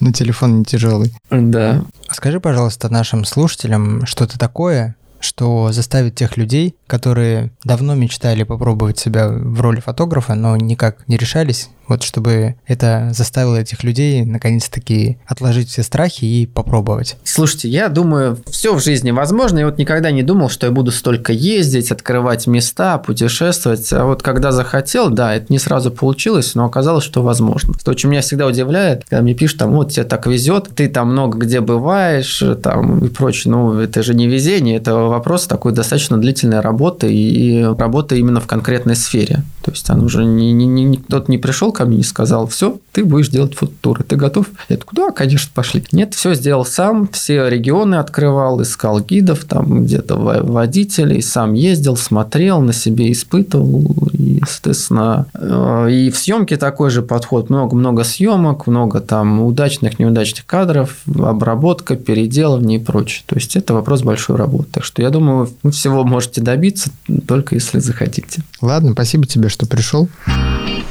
Но 0.00 0.12
телефон 0.12 0.60
не 0.60 0.64
тяжелый. 0.64 1.12
Да. 1.30 1.82
Скажи, 2.10 2.40
пожалуйста, 2.40 2.88
нашим 2.88 3.26
слушателям 3.26 4.06
что-то 4.06 4.38
такое, 4.38 4.96
что 5.20 5.72
заставит 5.72 6.14
тех 6.14 6.36
людей, 6.36 6.74
которые 6.86 7.50
давно 7.64 7.94
мечтали 7.94 8.42
попробовать 8.44 8.98
себя 8.98 9.28
в 9.28 9.60
роли 9.60 9.80
фотографа, 9.80 10.34
но 10.34 10.56
никак 10.56 11.06
не 11.08 11.16
решались, 11.16 11.68
Вот 11.88 12.02
чтобы 12.02 12.56
это 12.66 13.10
заставило 13.12 13.56
этих 13.56 13.82
людей 13.82 14.24
наконец-таки 14.24 15.18
отложить 15.26 15.70
все 15.70 15.82
страхи 15.82 16.26
и 16.26 16.46
попробовать. 16.46 17.16
Слушайте, 17.24 17.68
я 17.68 17.88
думаю, 17.88 18.38
все 18.46 18.74
в 18.74 18.82
жизни 18.82 19.10
возможно. 19.10 19.58
Я 19.58 19.66
вот 19.66 19.78
никогда 19.78 20.10
не 20.10 20.22
думал, 20.22 20.50
что 20.50 20.66
я 20.66 20.72
буду 20.72 20.92
столько 20.92 21.32
ездить, 21.32 21.90
открывать 21.90 22.46
места, 22.46 22.98
путешествовать. 22.98 23.90
А 23.92 24.04
вот 24.04 24.22
когда 24.22 24.52
захотел, 24.52 25.08
да, 25.08 25.34
это 25.34 25.46
не 25.50 25.58
сразу 25.58 25.90
получилось, 25.90 26.54
но 26.54 26.66
оказалось, 26.66 27.04
что 27.04 27.22
возможно. 27.22 27.72
То, 27.82 27.96
что 27.96 28.08
меня 28.08 28.20
всегда 28.20 28.46
удивляет, 28.46 29.04
когда 29.08 29.22
мне 29.22 29.34
пишут, 29.34 29.58
там, 29.60 29.72
вот 29.72 29.92
тебе 29.92 30.04
так 30.04 30.26
везет, 30.26 30.68
ты 30.74 30.88
там 30.88 31.12
много 31.12 31.38
где 31.38 31.60
бываешь, 31.60 32.42
там 32.62 33.04
и 33.04 33.08
прочее. 33.08 33.52
Ну, 33.52 33.80
это 33.80 34.02
же 34.02 34.14
не 34.14 34.26
везение, 34.26 34.76
это 34.76 34.94
вопрос 35.08 35.46
такой 35.46 35.72
достаточно 35.72 36.18
длительной 36.18 36.60
работы 36.60 37.12
и 37.12 37.62
работы 37.62 38.18
именно 38.18 38.40
в 38.40 38.46
конкретной 38.46 38.96
сфере. 38.96 39.42
То 39.62 39.72
есть 39.72 39.88
он 39.90 40.02
уже 40.02 40.24
не, 40.24 40.52
не, 40.52 40.66
не, 40.66 40.96
кто-то 40.96 41.30
не 41.30 41.38
пришел 41.38 41.72
ко 41.72 41.84
мне 41.84 41.98
и 41.98 42.02
сказал, 42.02 42.46
все, 42.46 42.78
ты 42.92 43.04
будешь 43.04 43.28
делать 43.28 43.54
фототуры, 43.54 44.02
ты 44.02 44.16
готов? 44.16 44.46
Я 44.68 44.76
такой, 44.76 44.96
да, 44.96 45.10
конечно, 45.10 45.50
пошли. 45.54 45.84
Нет, 45.92 46.14
все 46.14 46.34
сделал 46.34 46.64
сам, 46.64 47.08
все 47.08 47.48
регионы 47.48 47.96
открывал, 47.96 48.62
искал 48.62 49.00
гидов, 49.00 49.44
там 49.44 49.84
где-то 49.84 50.16
водителей, 50.16 51.22
сам 51.22 51.52
ездил, 51.52 51.96
смотрел, 51.96 52.60
на 52.60 52.72
себе 52.72 53.12
испытывал, 53.12 54.08
и, 54.12 54.42
соответственно, 54.48 55.26
э, 55.34 55.88
и 55.90 56.10
в 56.10 56.16
съемке 56.16 56.56
такой 56.56 56.90
же 56.90 57.02
подход, 57.02 57.50
много-много 57.50 58.04
съемок, 58.04 58.66
много 58.66 59.00
там 59.00 59.40
удачных, 59.42 59.98
неудачных 59.98 60.46
кадров, 60.46 60.96
обработка, 61.06 61.96
переделывание 61.96 62.78
и 62.78 62.82
прочее. 62.82 63.22
То 63.26 63.36
есть 63.36 63.56
это 63.56 63.74
вопрос 63.74 64.02
большой 64.02 64.36
работы. 64.36 64.68
Так 64.72 64.84
что 64.84 64.97
я 65.02 65.10
думаю, 65.10 65.50
вы 65.62 65.70
всего 65.70 66.04
можете 66.04 66.40
добиться, 66.40 66.90
только 67.26 67.54
если 67.54 67.78
захотите. 67.78 68.42
Ладно, 68.60 68.92
спасибо 68.92 69.26
тебе, 69.26 69.48
что 69.48 69.66
пришел. 69.66 70.08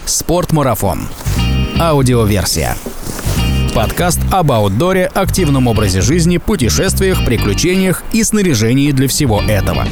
Спортмарафон. 0.06 1.08
Аудиоверсия. 1.80 2.76
Подкаст 3.76 4.20
об 4.32 4.52
аутдоре, 4.52 5.06
активном 5.06 5.68
образе 5.68 6.02
жизни, 6.02 6.38
путешествиях, 6.38 7.24
приключениях 7.26 8.04
и 8.12 8.24
снаряжении 8.24 8.92
для 8.92 9.08
всего 9.08 9.42
этого. 9.42 9.86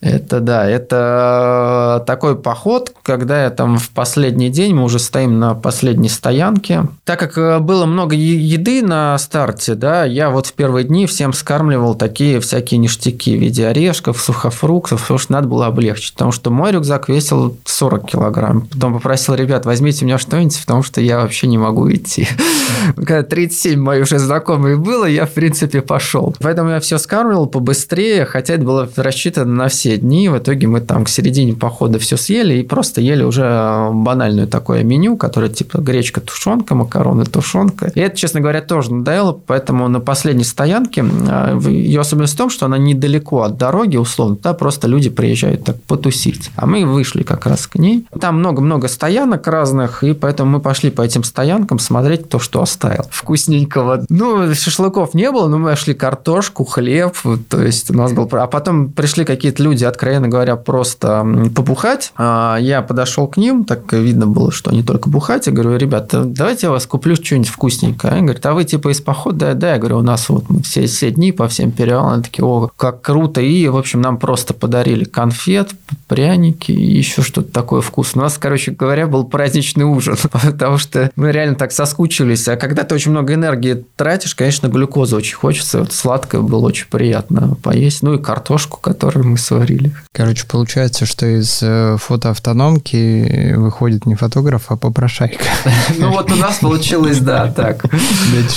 Это 0.00 0.40
да, 0.40 0.68
это 0.68 1.71
такой 2.00 2.36
поход, 2.36 2.92
когда 3.02 3.44
я 3.44 3.50
там 3.50 3.78
в 3.78 3.90
последний 3.90 4.50
день, 4.50 4.74
мы 4.74 4.84
уже 4.84 4.98
стоим 4.98 5.38
на 5.38 5.54
последней 5.54 6.08
стоянке. 6.08 6.84
Так 7.04 7.18
как 7.18 7.38
э, 7.38 7.58
было 7.58 7.86
много 7.86 8.14
еды 8.14 8.82
на 8.82 9.16
старте, 9.18 9.74
да, 9.74 10.04
я 10.04 10.30
вот 10.30 10.46
в 10.46 10.52
первые 10.52 10.84
дни 10.84 11.06
всем 11.06 11.32
скармливал 11.32 11.94
такие 11.94 12.40
всякие 12.40 12.78
ништяки 12.78 13.36
в 13.36 13.40
виде 13.40 13.66
орешков, 13.66 14.20
сухофруктов, 14.20 15.02
потому 15.02 15.18
что 15.18 15.32
надо 15.32 15.48
было 15.48 15.66
облегчить, 15.66 16.14
потому 16.14 16.32
что 16.32 16.50
мой 16.50 16.72
рюкзак 16.72 17.08
весил 17.08 17.56
40 17.64 18.06
килограмм. 18.06 18.62
Потом 18.72 18.94
попросил 18.94 19.34
ребят, 19.34 19.66
возьмите 19.66 20.04
у 20.04 20.06
меня 20.06 20.18
что-нибудь, 20.18 20.60
потому 20.60 20.82
что 20.82 21.00
я 21.00 21.18
вообще 21.18 21.46
не 21.46 21.58
могу 21.58 21.90
идти. 21.90 22.28
Когда 22.96 23.22
37 23.22 23.80
мои 23.80 24.02
уже 24.02 24.18
знакомые 24.18 24.76
было, 24.76 25.04
я, 25.04 25.26
в 25.26 25.32
принципе, 25.32 25.82
пошел. 25.82 26.34
Поэтому 26.40 26.70
я 26.70 26.80
все 26.80 26.98
скармливал 26.98 27.46
побыстрее, 27.46 28.24
хотя 28.24 28.54
это 28.54 28.64
было 28.64 28.88
рассчитано 28.96 29.54
на 29.54 29.68
все 29.68 29.96
дни. 29.96 30.28
В 30.28 30.38
итоге 30.38 30.66
мы 30.66 30.80
там 30.80 31.04
к 31.04 31.08
середине 31.08 31.54
похода 31.54 31.81
все 31.98 32.16
съели 32.16 32.60
и 32.60 32.62
просто 32.62 33.00
ели 33.00 33.22
уже 33.22 33.88
банальное 33.92 34.46
такое 34.46 34.82
меню, 34.82 35.16
которое 35.16 35.48
типа 35.48 35.78
гречка, 35.78 36.20
тушенка, 36.20 36.74
макароны, 36.74 37.24
тушенка. 37.24 37.92
И 37.94 38.00
это, 38.00 38.16
честно 38.16 38.40
говоря, 38.40 38.60
тоже 38.60 38.92
надоело, 38.92 39.32
поэтому 39.32 39.88
на 39.88 40.00
последней 40.00 40.44
стоянке 40.44 41.04
а, 41.04 41.58
ее 41.58 42.00
особенность 42.00 42.34
в 42.34 42.36
том, 42.36 42.50
что 42.50 42.66
она 42.66 42.78
недалеко 42.78 43.42
от 43.42 43.56
дороги, 43.56 43.96
условно, 43.96 44.36
да, 44.42 44.52
просто 44.54 44.88
люди 44.88 45.10
приезжают 45.10 45.64
так 45.64 45.80
потусить. 45.82 46.50
А 46.56 46.66
мы 46.66 46.84
вышли 46.84 47.22
как 47.22 47.46
раз 47.46 47.66
к 47.66 47.76
ней. 47.76 48.06
Там 48.20 48.38
много-много 48.38 48.88
стоянок 48.88 49.46
разных, 49.46 50.04
и 50.04 50.12
поэтому 50.12 50.50
мы 50.52 50.60
пошли 50.60 50.90
по 50.90 51.02
этим 51.02 51.24
стоянкам 51.24 51.78
смотреть 51.78 52.28
то, 52.28 52.38
что 52.38 52.62
оставил. 52.62 53.04
Вкусненького. 53.10 54.04
Ну, 54.08 54.54
шашлыков 54.54 55.14
не 55.14 55.30
было, 55.30 55.48
но 55.48 55.58
мы 55.58 55.70
нашли 55.70 55.94
картошку, 55.94 56.64
хлеб, 56.64 57.16
то 57.48 57.62
есть 57.62 57.90
у 57.90 57.94
нас 57.94 58.12
был... 58.12 58.28
А 58.32 58.46
потом 58.46 58.90
пришли 58.90 59.24
какие-то 59.24 59.62
люди, 59.62 59.84
откровенно 59.84 60.28
говоря, 60.28 60.56
просто 60.56 61.24
побухать. 61.72 62.12
А, 62.16 62.58
я 62.60 62.82
подошел 62.82 63.26
к 63.26 63.38
ним, 63.38 63.64
так 63.64 63.90
видно 63.92 64.26
было, 64.26 64.52
что 64.52 64.70
они 64.70 64.82
только 64.82 65.08
бухать. 65.08 65.46
Я 65.46 65.52
говорю, 65.52 65.76
ребята, 65.76 66.24
давайте 66.24 66.66
я 66.66 66.70
вас 66.70 66.86
куплю 66.86 67.16
что-нибудь 67.16 67.48
вкусненькое. 67.48 68.12
Они 68.12 68.22
говорят, 68.22 68.44
а 68.44 68.52
вы 68.52 68.64
типа 68.64 68.90
из 68.90 69.00
похода? 69.00 69.38
Да, 69.38 69.54
да. 69.54 69.72
Я 69.72 69.78
говорю, 69.78 69.98
у 69.98 70.02
нас 70.02 70.28
вот 70.28 70.44
все, 70.64 70.86
все 70.86 71.10
дни 71.10 71.32
по 71.32 71.48
всем 71.48 71.70
перевалам. 71.72 72.14
Они 72.14 72.22
такие, 72.22 72.44
о, 72.44 72.70
как 72.76 73.00
круто. 73.00 73.40
И, 73.40 73.66
в 73.68 73.76
общем, 73.76 74.02
нам 74.02 74.18
просто 74.18 74.52
подарили 74.52 75.04
конфет, 75.04 75.70
пряники 76.08 76.72
и 76.72 76.98
еще 76.98 77.22
что-то 77.22 77.50
такое 77.50 77.80
вкусное. 77.80 78.22
У 78.22 78.24
нас, 78.24 78.36
короче 78.36 78.72
говоря, 78.72 79.06
был 79.06 79.24
праздничный 79.24 79.84
ужин, 79.84 80.16
потому 80.30 80.76
что 80.76 81.10
мы 81.16 81.32
реально 81.32 81.54
так 81.54 81.72
соскучились. 81.72 82.48
А 82.48 82.56
когда 82.56 82.84
ты 82.84 82.94
очень 82.94 83.12
много 83.12 83.32
энергии 83.32 83.84
тратишь, 83.96 84.34
конечно, 84.34 84.68
глюкоза 84.68 85.16
очень 85.16 85.36
хочется. 85.36 85.80
Вот 85.80 85.92
сладкое 85.92 86.42
было 86.42 86.66
очень 86.66 86.86
приятно 86.90 87.56
поесть. 87.62 88.02
Ну 88.02 88.14
и 88.14 88.22
картошку, 88.22 88.78
которую 88.78 89.26
мы 89.26 89.38
сварили. 89.38 89.92
Короче, 90.12 90.46
получается, 90.46 91.06
что 91.06 91.26
из 91.26 91.61
э, 91.62 91.96
фотоавтономки 91.98 93.54
выходит 93.54 94.06
не 94.06 94.14
фотограф, 94.14 94.66
а 94.68 94.76
попрошайка. 94.76 95.44
Ну 95.98 96.10
вот 96.10 96.30
у 96.32 96.36
нас 96.36 96.58
получилось, 96.58 97.18
да, 97.18 97.52
так. 97.52 97.84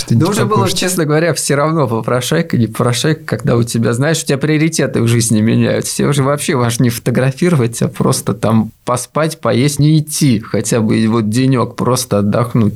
Да 0.09 0.27
уже 0.27 0.45
было, 0.45 0.69
честно 0.71 1.05
говоря, 1.05 1.33
все 1.33 1.55
равно 1.55 1.87
попрошайка, 1.87 2.57
не 2.57 2.67
попрошайка, 2.67 3.23
когда 3.25 3.55
у 3.55 3.63
тебя, 3.63 3.93
знаешь, 3.93 4.23
у 4.23 4.25
тебя 4.25 4.37
приоритеты 4.37 5.01
в 5.01 5.07
жизни 5.07 5.41
меняются. 5.41 5.95
Тебе 5.95 6.07
уже 6.07 6.23
вообще 6.23 6.55
важно 6.55 6.83
не 6.83 6.89
фотографировать, 6.89 7.81
а 7.81 7.87
просто 7.87 8.33
там 8.33 8.71
поспать, 8.85 9.39
поесть, 9.39 9.79
не 9.79 9.99
идти 9.99 10.39
хотя 10.39 10.79
бы 10.79 11.05
вот 11.07 11.29
денек 11.29 11.75
просто 11.75 12.19
отдохнуть. 12.19 12.75